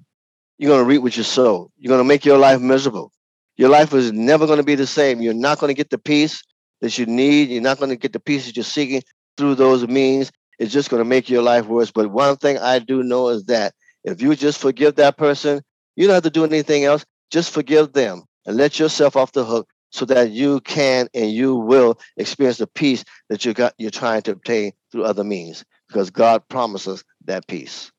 you're 0.59 0.69
going 0.69 0.83
to 0.83 0.87
reap 0.87 1.01
what 1.01 1.17
you 1.17 1.23
sow. 1.23 1.71
You're 1.79 1.89
going 1.89 2.01
to 2.01 2.07
make 2.07 2.23
your 2.23 2.37
life 2.37 2.61
miserable. 2.61 3.11
Your 3.59 3.67
life 3.67 3.93
is 3.93 4.13
never 4.13 4.45
going 4.45 4.59
to 4.59 4.63
be 4.63 4.75
the 4.75 4.87
same. 4.87 5.21
You're 5.21 5.33
not 5.33 5.59
going 5.59 5.67
to 5.67 5.73
get 5.73 5.89
the 5.89 5.97
peace 5.97 6.41
that 6.79 6.97
you 6.97 7.05
need. 7.05 7.49
You're 7.49 7.61
not 7.61 7.77
going 7.77 7.89
to 7.89 7.97
get 7.97 8.13
the 8.13 8.19
peace 8.21 8.45
that 8.45 8.55
you're 8.55 8.63
seeking 8.63 9.03
through 9.35 9.55
those 9.55 9.85
means. 9.85 10.31
It's 10.59 10.71
just 10.71 10.89
going 10.89 11.01
to 11.01 11.09
make 11.09 11.29
your 11.29 11.41
life 11.41 11.65
worse. 11.65 11.91
But 11.91 12.09
one 12.09 12.37
thing 12.37 12.57
I 12.57 12.79
do 12.79 13.03
know 13.03 13.27
is 13.27 13.43
that 13.47 13.73
if 14.05 14.21
you 14.21 14.33
just 14.37 14.59
forgive 14.59 14.95
that 14.95 15.17
person, 15.17 15.61
you 15.97 16.07
don't 16.07 16.13
have 16.13 16.23
to 16.23 16.29
do 16.29 16.45
anything 16.45 16.85
else. 16.85 17.05
Just 17.31 17.51
forgive 17.51 17.91
them 17.91 18.23
and 18.45 18.55
let 18.55 18.79
yourself 18.79 19.17
off 19.17 19.33
the 19.33 19.43
hook 19.43 19.67
so 19.89 20.05
that 20.05 20.31
you 20.31 20.61
can 20.61 21.09
and 21.13 21.29
you 21.29 21.57
will 21.57 21.99
experience 22.15 22.59
the 22.59 22.67
peace 22.67 23.03
that 23.27 23.43
you 23.43 23.53
got 23.53 23.73
you're 23.77 23.91
trying 23.91 24.21
to 24.21 24.31
obtain 24.31 24.71
through 24.89 25.03
other 25.03 25.25
means 25.25 25.65
because 25.89 26.09
God 26.09 26.47
promises 26.47 27.03
that 27.25 27.45
peace. 27.49 27.91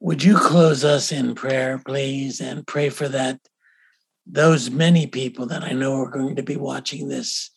Would 0.00 0.24
you 0.24 0.36
close 0.36 0.82
us 0.82 1.12
in 1.12 1.36
prayer, 1.36 1.78
please, 1.78 2.40
and 2.40 2.66
pray 2.66 2.88
for 2.88 3.06
that 3.06 3.38
those 4.26 4.70
many 4.70 5.06
people 5.06 5.46
that 5.46 5.62
I 5.62 5.72
know 5.72 6.00
are 6.00 6.10
going 6.10 6.36
to 6.36 6.42
be 6.42 6.56
watching 6.56 7.08
this 7.08 7.50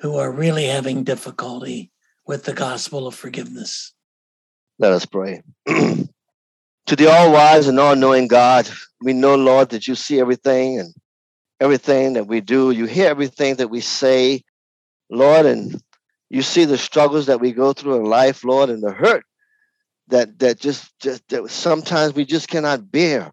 who 0.00 0.16
are 0.16 0.30
really 0.30 0.66
having 0.66 1.04
difficulty 1.04 1.90
with 2.26 2.44
the 2.44 2.52
gospel 2.52 3.06
of 3.06 3.14
forgiveness. 3.14 3.92
Let 4.78 4.92
us 4.92 5.06
pray. 5.06 5.42
to 5.66 6.06
the 6.86 7.06
all 7.10 7.32
wise 7.32 7.66
and 7.66 7.80
all 7.80 7.96
knowing 7.96 8.28
God, 8.28 8.68
we 9.00 9.12
know, 9.12 9.34
Lord, 9.34 9.70
that 9.70 9.88
you 9.88 9.94
see 9.94 10.20
everything 10.20 10.78
and 10.78 10.94
everything 11.60 12.12
that 12.12 12.26
we 12.26 12.40
do. 12.40 12.70
You 12.70 12.86
hear 12.86 13.08
everything 13.08 13.56
that 13.56 13.68
we 13.68 13.80
say, 13.80 14.42
Lord, 15.10 15.46
and 15.46 15.80
you 16.30 16.42
see 16.42 16.64
the 16.64 16.78
struggles 16.78 17.26
that 17.26 17.40
we 17.40 17.52
go 17.52 17.72
through 17.72 17.96
in 17.96 18.04
life, 18.04 18.44
Lord, 18.44 18.70
and 18.70 18.82
the 18.82 18.92
hurt 18.92 19.24
that 20.08 20.38
that 20.38 20.58
just 20.58 20.98
just 21.00 21.26
that 21.28 21.50
sometimes 21.50 22.14
we 22.14 22.24
just 22.24 22.48
cannot 22.48 22.90
bear 22.90 23.32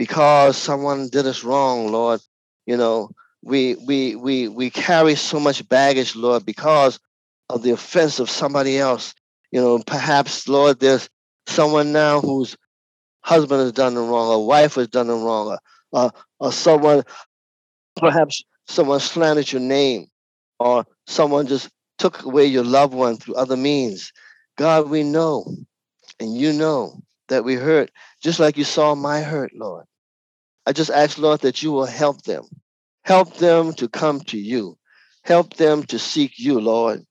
because 0.00 0.56
someone 0.56 1.10
did 1.10 1.26
us 1.26 1.44
wrong, 1.44 1.92
Lord. 1.92 2.22
You 2.64 2.78
know, 2.78 3.10
we 3.42 3.74
we 3.74 4.16
we 4.16 4.48
we 4.48 4.70
carry 4.70 5.14
so 5.14 5.38
much 5.38 5.68
baggage, 5.68 6.16
Lord, 6.16 6.46
because 6.46 6.98
of 7.50 7.62
the 7.62 7.72
offense 7.72 8.18
of 8.18 8.30
somebody 8.30 8.78
else. 8.78 9.14
You 9.52 9.60
know, 9.60 9.78
perhaps, 9.86 10.48
Lord, 10.48 10.80
there's 10.80 11.10
someone 11.46 11.92
now 11.92 12.22
whose 12.22 12.56
husband 13.20 13.60
has 13.60 13.72
done 13.72 13.94
the 13.94 14.00
wrong, 14.00 14.32
a 14.32 14.38
wife 14.38 14.76
has 14.76 14.88
done 14.88 15.08
the 15.08 15.12
wrong, 15.12 15.48
or, 15.48 15.58
or, 15.92 16.12
or 16.38 16.50
someone, 16.50 17.02
perhaps 17.94 18.42
someone 18.68 19.00
slandered 19.00 19.52
your 19.52 19.60
name, 19.60 20.06
or 20.58 20.86
someone 21.08 21.46
just 21.46 21.68
took 21.98 22.22
away 22.22 22.46
your 22.46 22.64
loved 22.64 22.94
one 22.94 23.16
through 23.16 23.34
other 23.34 23.58
means. 23.58 24.14
God, 24.56 24.88
we 24.88 25.02
know, 25.02 25.44
and 26.18 26.34
you 26.34 26.54
know 26.54 27.02
that 27.28 27.44
we 27.44 27.54
hurt, 27.54 27.90
just 28.22 28.40
like 28.40 28.56
you 28.56 28.64
saw 28.64 28.94
my 28.94 29.20
hurt, 29.20 29.52
Lord. 29.54 29.84
I 30.66 30.72
just 30.72 30.90
ask, 30.90 31.18
Lord, 31.18 31.40
that 31.40 31.62
you 31.62 31.72
will 31.72 31.86
help 31.86 32.22
them. 32.22 32.44
Help 33.04 33.36
them 33.36 33.72
to 33.74 33.88
come 33.88 34.20
to 34.20 34.38
you. 34.38 34.76
Help 35.24 35.54
them 35.54 35.82
to 35.84 35.98
seek 35.98 36.38
you, 36.38 36.60
Lord. 36.60 37.04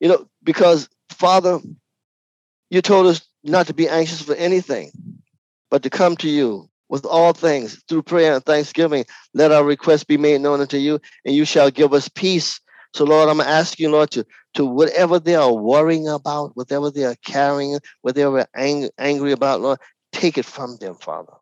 You 0.00 0.08
know, 0.08 0.28
because, 0.42 0.88
Father, 1.10 1.60
you 2.70 2.82
told 2.82 3.06
us 3.06 3.22
not 3.44 3.68
to 3.68 3.74
be 3.74 3.88
anxious 3.88 4.22
for 4.22 4.34
anything, 4.34 4.90
but 5.70 5.82
to 5.82 5.90
come 5.90 6.16
to 6.16 6.28
you 6.28 6.68
with 6.88 7.04
all 7.04 7.32
things 7.32 7.82
through 7.88 8.02
prayer 8.02 8.34
and 8.34 8.44
thanksgiving. 8.44 9.04
Let 9.34 9.52
our 9.52 9.64
requests 9.64 10.04
be 10.04 10.16
made 10.16 10.40
known 10.40 10.60
unto 10.60 10.76
you, 10.76 11.00
and 11.24 11.34
you 11.34 11.44
shall 11.44 11.70
give 11.70 11.92
us 11.92 12.08
peace. 12.08 12.60
So, 12.94 13.04
Lord, 13.04 13.28
I'm 13.28 13.40
asking, 13.40 13.90
Lord, 13.90 14.10
to, 14.12 14.24
to 14.54 14.64
whatever 14.64 15.18
they 15.18 15.34
are 15.34 15.52
worrying 15.52 16.08
about, 16.08 16.56
whatever 16.56 16.90
they 16.90 17.04
are 17.04 17.16
carrying, 17.24 17.78
whatever 18.02 18.46
ang- 18.54 18.90
angry 18.98 19.32
about, 19.32 19.60
Lord, 19.60 19.78
take 20.12 20.38
it 20.38 20.44
from 20.46 20.76
them, 20.78 20.94
Father. 20.96 21.34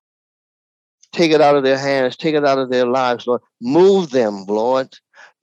Take 1.15 1.31
it 1.31 1.41
out 1.41 1.55
of 1.55 1.63
their 1.63 1.79
hands, 1.79 2.17
take 2.17 2.35
it 2.35 2.45
out 2.45 2.59
of 2.59 2.71
their 2.71 2.87
lives, 2.87 3.25
Lord. 3.25 3.41
Move 3.61 4.11
them, 4.11 4.47
Lord. 4.47 4.93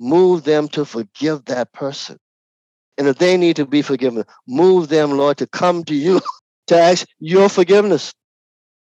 Move 0.02 0.44
them 0.44 0.68
to 0.70 0.84
forgive 0.84 1.46
that 1.46 1.72
person. 1.72 2.20
And 2.98 3.08
if 3.08 3.18
they 3.20 3.38
need 3.38 3.56
to 3.56 3.66
be 3.66 3.82
forgiven, 3.82 4.26
move 4.46 4.90
them, 4.90 5.12
Lord, 5.12 5.38
to 5.38 5.48
come 5.48 5.86
to 5.86 5.96
you 5.96 6.20
to 6.68 6.78
ask 6.78 7.08
your 7.20 7.48
forgiveness 7.48 8.14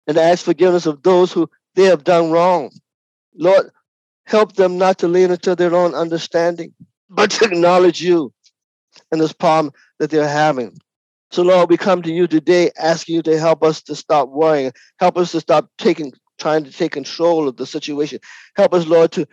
and 0.07 0.19
ask 0.19 0.45
forgiveness 0.45 0.85
of 0.85 1.03
those 1.03 1.33
who 1.33 1.49
they 1.75 1.85
have 1.85 2.05
done 2.05 2.31
wrong. 2.31 2.71
Lord, 3.35 3.71
help 4.27 4.53
them 4.57 4.77
not 4.77 4.99
to 4.99 5.09
lean 5.09 5.31
into 5.31 5.57
their 5.57 5.75
own 5.75 5.95
understanding, 5.95 6.75
but 7.09 7.31
to 7.31 7.47
acknowledge 7.47 8.03
you 8.03 8.31
and 9.11 9.23
this 9.23 9.33
problem 9.33 9.73
that 10.01 10.11
they're 10.11 10.29
having. 10.29 10.77
So, 11.31 11.43
Lord, 11.43 11.71
we 11.71 11.79
come 11.79 12.03
to 12.03 12.13
you 12.13 12.27
today 12.27 12.73
asking 12.79 13.15
you 13.15 13.23
to 13.23 13.41
help 13.41 13.63
us 13.63 13.81
to 13.85 13.97
stop 13.97 14.29
worrying, 14.29 14.73
help 15.01 15.17
us 15.17 15.33
to 15.33 15.41
stop 15.41 15.71
taking 15.79 16.13
trying 16.39 16.65
to 16.65 16.73
take 16.73 16.93
control 16.93 17.49
of 17.49 17.57
the 17.57 17.67
situation. 17.67 18.19
Help 18.57 18.75
us, 18.75 18.87
Lord, 18.87 19.13
to 19.13 19.27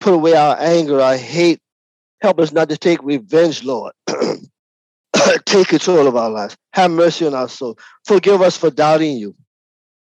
put 0.00 0.14
away 0.14 0.34
our 0.34 0.56
anger, 0.58 1.00
our 1.00 1.16
hate. 1.16 1.60
Help 2.20 2.40
us 2.40 2.52
not 2.52 2.68
to 2.70 2.76
take 2.76 3.02
revenge, 3.02 3.64
Lord. 3.64 3.92
take 5.44 5.68
control 5.68 6.06
of 6.06 6.16
our 6.16 6.30
lives. 6.30 6.56
Have 6.72 6.90
mercy 6.90 7.26
on 7.26 7.34
our 7.34 7.48
soul. 7.48 7.78
Forgive 8.04 8.42
us 8.42 8.56
for 8.56 8.70
doubting 8.70 9.16
you. 9.16 9.34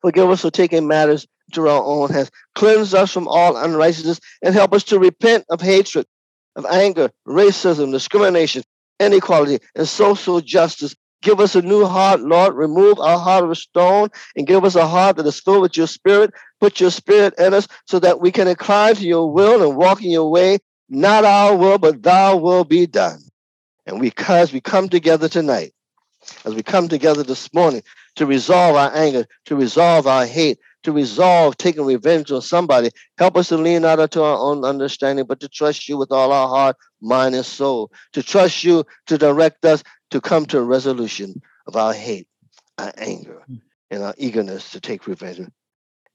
Forgive 0.00 0.30
us 0.30 0.42
for 0.42 0.50
taking 0.50 0.86
matters 0.86 1.26
to 1.52 1.68
our 1.68 1.82
own 1.82 2.10
hands. 2.10 2.30
Cleanse 2.54 2.94
us 2.94 3.12
from 3.12 3.28
all 3.28 3.56
unrighteousness 3.56 4.20
and 4.42 4.54
help 4.54 4.72
us 4.72 4.84
to 4.84 4.98
repent 4.98 5.44
of 5.50 5.60
hatred, 5.60 6.06
of 6.56 6.66
anger, 6.66 7.10
racism, 7.26 7.90
discrimination, 7.90 8.62
inequality, 9.00 9.58
and 9.74 9.88
social 9.88 10.40
justice 10.40 10.94
Give 11.24 11.40
us 11.40 11.54
a 11.54 11.62
new 11.62 11.86
heart, 11.86 12.20
Lord. 12.20 12.54
Remove 12.54 13.00
our 13.00 13.18
heart 13.18 13.44
of 13.44 13.56
stone 13.56 14.10
and 14.36 14.46
give 14.46 14.62
us 14.62 14.74
a 14.74 14.86
heart 14.86 15.16
that 15.16 15.26
is 15.26 15.40
filled 15.40 15.62
with 15.62 15.74
your 15.74 15.86
spirit. 15.86 16.32
Put 16.60 16.80
your 16.80 16.90
spirit 16.90 17.32
in 17.38 17.54
us 17.54 17.66
so 17.86 17.98
that 18.00 18.20
we 18.20 18.30
can 18.30 18.46
incline 18.46 18.94
to 18.96 19.06
your 19.06 19.32
will 19.32 19.62
and 19.62 19.74
walk 19.74 20.04
in 20.04 20.10
your 20.10 20.30
way. 20.30 20.58
Not 20.90 21.24
our 21.24 21.56
will, 21.56 21.78
but 21.78 22.02
thy 22.02 22.34
will 22.34 22.64
be 22.64 22.86
done. 22.86 23.20
And 23.86 24.02
because 24.02 24.52
we 24.52 24.60
come 24.60 24.90
together 24.90 25.26
tonight, 25.26 25.72
as 26.44 26.54
we 26.54 26.62
come 26.62 26.88
together 26.88 27.22
this 27.22 27.52
morning 27.54 27.82
to 28.16 28.26
resolve 28.26 28.76
our 28.76 28.94
anger, 28.94 29.24
to 29.46 29.56
resolve 29.56 30.06
our 30.06 30.26
hate, 30.26 30.58
to 30.82 30.92
resolve 30.92 31.56
taking 31.56 31.86
revenge 31.86 32.30
on 32.30 32.42
somebody, 32.42 32.90
help 33.16 33.38
us 33.38 33.48
to 33.48 33.56
lean 33.56 33.80
not 33.80 33.98
unto 33.98 34.20
our 34.20 34.38
own 34.38 34.62
understanding, 34.62 35.24
but 35.24 35.40
to 35.40 35.48
trust 35.48 35.88
you 35.88 35.96
with 35.96 36.12
all 36.12 36.32
our 36.32 36.48
heart, 36.48 36.76
mind, 37.00 37.34
and 37.34 37.46
soul. 37.46 37.90
To 38.12 38.22
trust 38.22 38.62
you 38.62 38.84
to 39.06 39.16
direct 39.16 39.64
us 39.64 39.82
to 40.10 40.20
come 40.20 40.46
to 40.46 40.58
a 40.58 40.62
resolution 40.62 41.42
of 41.66 41.76
our 41.76 41.92
hate, 41.92 42.26
our 42.78 42.92
anger, 42.96 43.42
hmm. 43.46 43.56
and 43.90 44.02
our 44.02 44.14
eagerness 44.16 44.72
to 44.72 44.80
take 44.80 45.06
revenge. 45.06 45.40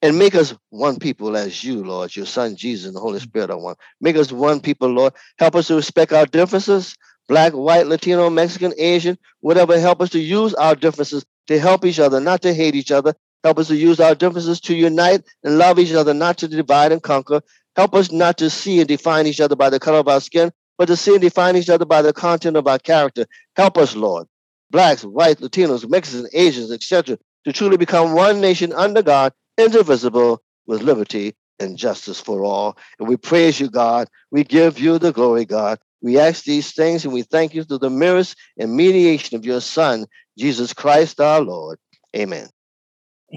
And 0.01 0.17
make 0.17 0.35
us 0.35 0.55
one 0.69 0.97
people 0.97 1.35
as 1.35 1.61
you, 1.61 1.83
Lord, 1.83 2.15
your 2.15 2.25
Son 2.25 2.55
Jesus 2.55 2.87
and 2.87 2.95
the 2.95 3.01
Holy 3.01 3.19
hmm. 3.19 3.23
Spirit 3.23 3.49
are 3.49 3.59
one. 3.59 3.75
Make 3.99 4.15
us 4.15 4.31
one 4.31 4.59
people, 4.59 4.89
Lord. 4.89 5.13
Help 5.37 5.55
us 5.55 5.67
to 5.67 5.75
respect 5.75 6.13
our 6.13 6.25
differences, 6.25 6.95
black, 7.27 7.53
white, 7.53 7.87
Latino, 7.87 8.29
Mexican, 8.29 8.73
Asian, 8.77 9.17
whatever. 9.41 9.79
Help 9.79 10.01
us 10.01 10.09
to 10.11 10.19
use 10.19 10.53
our 10.53 10.75
differences 10.75 11.25
to 11.47 11.59
help 11.59 11.85
each 11.85 11.99
other, 11.99 12.19
not 12.19 12.41
to 12.43 12.53
hate 12.53 12.75
each 12.75 12.91
other. 12.91 13.13
Help 13.43 13.57
us 13.57 13.69
to 13.69 13.75
use 13.75 13.99
our 13.99 14.15
differences 14.15 14.59
to 14.59 14.75
unite 14.75 15.23
and 15.43 15.57
love 15.57 15.79
each 15.79 15.93
other, 15.93 16.13
not 16.13 16.37
to 16.39 16.47
divide 16.47 16.91
and 16.91 17.01
conquer. 17.01 17.41
Help 17.75 17.95
us 17.95 18.11
not 18.11 18.37
to 18.37 18.49
see 18.49 18.79
and 18.79 18.87
define 18.87 19.27
each 19.27 19.39
other 19.39 19.55
by 19.55 19.69
the 19.69 19.79
color 19.79 19.99
of 19.99 20.07
our 20.07 20.19
skin, 20.19 20.51
but 20.79 20.87
to 20.87 20.95
see 20.95 21.11
and 21.11 21.21
define 21.21 21.57
each 21.57 21.69
other 21.69 21.85
by 21.85 22.01
the 22.01 22.13
content 22.13 22.55
of 22.55 22.65
our 22.65 22.79
character. 22.79 23.25
Help 23.57 23.77
us, 23.77 23.95
Lord, 23.95 24.27
blacks, 24.71 25.03
whites, 25.03 25.41
Latinos, 25.41 25.87
Mexicans, 25.87 26.29
Asians, 26.33 26.71
etc., 26.71 27.19
to 27.43 27.53
truly 27.53 27.77
become 27.77 28.13
one 28.13 28.39
nation 28.39 28.71
under 28.73 29.03
God, 29.03 29.33
indivisible, 29.57 30.41
with 30.65 30.81
liberty 30.81 31.35
and 31.59 31.77
justice 31.77 32.21
for 32.21 32.43
all. 32.45 32.77
And 32.97 33.09
we 33.09 33.17
praise 33.17 33.59
you, 33.59 33.69
God. 33.69 34.07
We 34.31 34.43
give 34.43 34.79
you 34.79 34.97
the 34.97 35.11
glory, 35.11 35.43
God. 35.43 35.79
We 36.01 36.17
ask 36.17 36.45
these 36.45 36.71
things 36.71 37.03
and 37.03 37.13
we 37.13 37.23
thank 37.23 37.53
you 37.53 37.63
through 37.63 37.79
the 37.79 37.89
merits 37.89 38.35
and 38.57 38.73
mediation 38.73 39.35
of 39.35 39.45
your 39.45 39.59
Son, 39.59 40.05
Jesus 40.37 40.73
Christ 40.73 41.19
our 41.19 41.41
Lord. 41.41 41.77
Amen. 42.15 42.47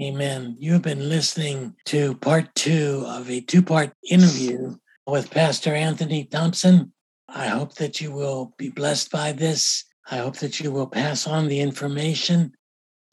Amen. 0.01 0.55
You've 0.59 0.81
been 0.81 1.09
listening 1.09 1.75
to 1.85 2.15
part 2.15 2.55
two 2.55 3.03
of 3.05 3.29
a 3.29 3.41
two 3.41 3.61
part 3.61 3.91
interview 4.09 4.77
with 5.05 5.29
Pastor 5.29 5.75
Anthony 5.75 6.23
Thompson 6.23 6.93
I 7.35 7.47
hope 7.47 7.73
that 7.75 7.99
you 7.99 8.11
will 8.11 8.53
be 8.57 8.69
blessed 8.69 9.11
by 9.11 9.31
this. 9.31 9.85
I 10.09 10.17
hope 10.17 10.37
that 10.37 10.59
you 10.59 10.71
will 10.71 10.85
pass 10.85 11.25
on 11.25 11.47
the 11.47 11.59
information. 11.59 12.53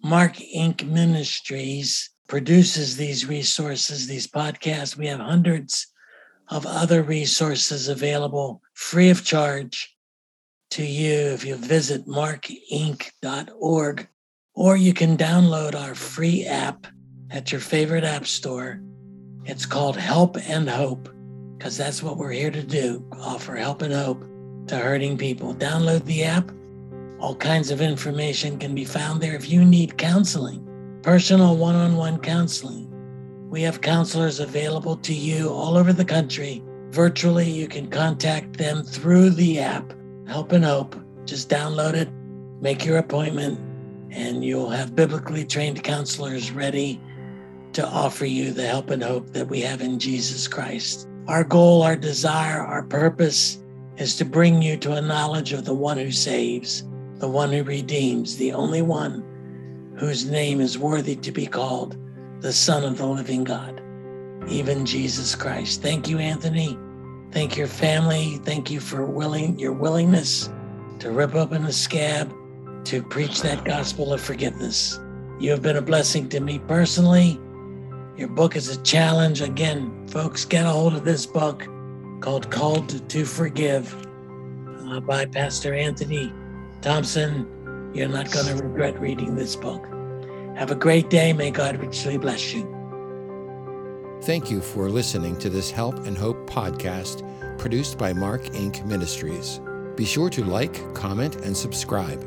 MarkInc 0.05 0.87
Ministries 0.87 2.11
produces 2.29 2.97
these 2.97 3.27
resources, 3.27 4.07
these 4.07 4.27
podcasts. 4.27 4.97
We 4.97 5.07
have 5.07 5.21
hundreds 5.21 5.87
of 6.49 6.67
other 6.67 7.03
resources 7.03 7.89
available 7.89 8.61
free 8.75 9.09
of 9.09 9.25
charge 9.25 9.97
to 10.73 10.85
you 10.85 11.13
if 11.13 11.45
you 11.45 11.57
visit 11.57 12.07
markinc.org, 12.07 14.09
or 14.55 14.77
you 14.77 14.93
can 14.93 15.17
download 15.17 15.75
our 15.75 15.95
free 15.95 16.45
app 16.45 16.87
at 17.31 17.53
your 17.53 17.61
favorite 17.61 18.05
app 18.05 18.27
store. 18.27 18.83
It's 19.45 19.65
called 19.65 19.97
Help 19.97 20.37
and 20.49 20.69
Hope 20.69 21.09
because 21.61 21.77
that's 21.77 22.03
what 22.03 22.17
we're 22.17 22.33
here 22.33 22.51
to 22.51 22.63
do 22.63 23.05
offer 23.21 23.55
help 23.55 23.83
and 23.83 23.93
hope 23.93 24.25
to 24.67 24.79
hurting 24.79 25.19
people. 25.19 25.55
Download 25.55 26.03
the 26.07 26.25
app. 26.25 26.51
All 27.19 27.35
kinds 27.35 27.71
of 27.71 27.83
information 27.83 28.59
can 28.59 28.75
be 28.75 28.87
found 28.87 29.21
there 29.21 29.35
if 29.35 29.51
you 29.51 29.63
need 29.63 29.99
counseling, 29.99 30.67
personal 31.03 31.59
one 31.59 31.75
on 31.75 31.97
one 31.97 32.19
counseling. 32.19 32.89
We 33.51 33.61
have 33.61 33.83
counselors 33.83 34.41
available 34.41 34.97
to 34.97 35.13
you 35.13 35.51
all 35.51 35.77
over 35.77 35.93
the 35.93 36.05
country. 36.05 36.63
Virtually, 36.93 37.51
you 37.51 37.69
can 37.69 37.91
contact 37.91 38.57
them 38.57 38.83
through 38.83 39.29
the 39.29 39.59
app, 39.59 39.93
Help 40.27 40.53
and 40.53 40.65
Hope. 40.65 40.97
Just 41.27 41.51
download 41.51 41.93
it, 41.93 42.09
make 42.63 42.87
your 42.87 42.97
appointment, 42.97 43.61
and 44.11 44.43
you'll 44.43 44.71
have 44.71 44.97
biblically 44.97 45.45
trained 45.45 45.85
counselors 45.85 46.53
ready 46.53 46.99
to 47.75 47.87
offer 47.87 48.25
you 48.25 48.51
the 48.51 48.67
help 48.67 48.89
and 48.89 49.03
hope 49.03 49.29
that 49.35 49.49
we 49.49 49.61
have 49.61 49.83
in 49.83 49.99
Jesus 49.99 50.49
Christ. 50.49 51.07
Our 51.29 51.45
goal, 51.45 51.83
our 51.83 51.97
desire, 51.97 52.61
our 52.61 52.83
purpose 52.83 53.63
is 53.97 54.17
to 54.17 54.25
bring 54.25 54.63
you 54.63 54.77
to 54.79 54.95
a 54.95 55.01
knowledge 55.03 55.53
of 55.53 55.65
the 55.65 55.75
one 55.75 55.99
who 55.99 56.11
saves, 56.11 56.85
the 57.17 57.29
one 57.29 57.53
who 57.53 57.63
redeems, 57.63 58.37
the 58.37 58.53
only 58.53 58.83
one 58.83 59.25
whose 59.99 60.25
name 60.31 60.61
is 60.61 60.79
worthy 60.79 61.17
to 61.17 61.33
be 61.33 61.47
called 61.47 61.97
the 62.41 62.53
Son 62.53 62.85
of 62.85 62.99
the 62.99 63.07
living 63.07 63.45
God. 63.45 63.81
even 64.49 64.87
Jesus 64.87 65.35
Christ. 65.35 65.83
Thank 65.83 66.09
you, 66.09 66.19
Anthony. 66.19 66.79
Thank 67.33 67.57
your 67.57 67.67
family. 67.67 68.39
Thank 68.45 68.71
you 68.71 68.81
for 68.81 69.05
willing 69.07 69.59
your 69.59 69.73
willingness 69.73 70.51
to 70.99 71.11
rip 71.11 71.35
open 71.35 71.65
the 71.65 71.73
scab 71.73 72.33
to 72.85 73.03
preach 73.03 73.43
that 73.43 73.65
gospel 73.65 74.13
of 74.13 74.21
forgiveness. 74.21 74.99
You 75.39 75.51
have 75.51 75.63
been 75.63 75.77
a 75.77 75.83
blessing 75.83 76.29
to 76.31 76.41
me 76.41 76.59
personally. 76.61 77.41
Your 78.21 78.29
book 78.29 78.55
is 78.55 78.69
a 78.69 78.77
challenge. 78.83 79.41
Again, 79.41 80.07
folks, 80.07 80.45
get 80.45 80.67
a 80.67 80.69
hold 80.69 80.95
of 80.95 81.07
this 81.07 81.25
book 81.25 81.67
called 82.21 82.51
Called 82.51 83.09
to 83.09 83.25
Forgive 83.25 83.97
uh, 84.85 85.01
by 85.01 85.25
Pastor 85.25 85.73
Anthony 85.73 86.31
Thompson. 86.83 87.91
You're 87.95 88.11
not 88.11 88.31
going 88.31 88.45
to 88.45 88.63
regret 88.63 89.01
reading 89.01 89.37
this 89.37 89.57
book. 89.57 89.87
Have 90.55 90.71
a 90.71 90.75
great 90.75 91.09
day. 91.09 91.33
May 91.33 91.51
God 91.51 91.79
richly 91.79 92.19
bless 92.19 92.53
you. 92.53 92.69
Thank 94.25 94.51
you 94.51 94.61
for 94.61 94.91
listening 94.91 95.39
to 95.39 95.49
this 95.49 95.71
Help 95.71 96.01
and 96.01 96.15
Hope 96.15 96.47
podcast 96.47 97.27
produced 97.59 97.97
by 97.97 98.13
MarkInc 98.13 98.85
Ministries. 98.85 99.63
Be 99.97 100.05
sure 100.05 100.29
to 100.29 100.45
like, 100.45 100.93
comment, 100.93 101.37
and 101.37 101.57
subscribe. 101.57 102.23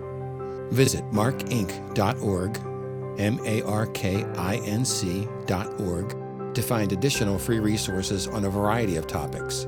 Visit 0.71 1.03
markinc.org, 1.11 2.72
M 3.17 3.39
A 3.45 3.61
R 3.63 3.87
K 3.87 4.23
I 4.37 4.57
N 4.65 4.85
C.org, 4.85 6.15
to 6.53 6.61
find 6.61 6.91
additional 6.91 7.37
free 7.37 7.59
resources 7.59 8.27
on 8.27 8.45
a 8.45 8.49
variety 8.49 8.95
of 8.95 9.07
topics. 9.07 9.67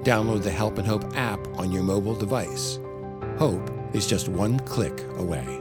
Download 0.05 0.43
the 0.43 0.51
Help 0.51 0.79
and 0.79 0.87
Hope 0.87 1.17
app 1.17 1.47
on 1.59 1.73
your 1.73 1.83
mobile 1.83 2.15
device. 2.15 2.79
Hope 3.39 3.71
is 3.95 4.07
just 4.07 4.29
one 4.29 4.61
click 4.61 5.03
away. 5.17 5.60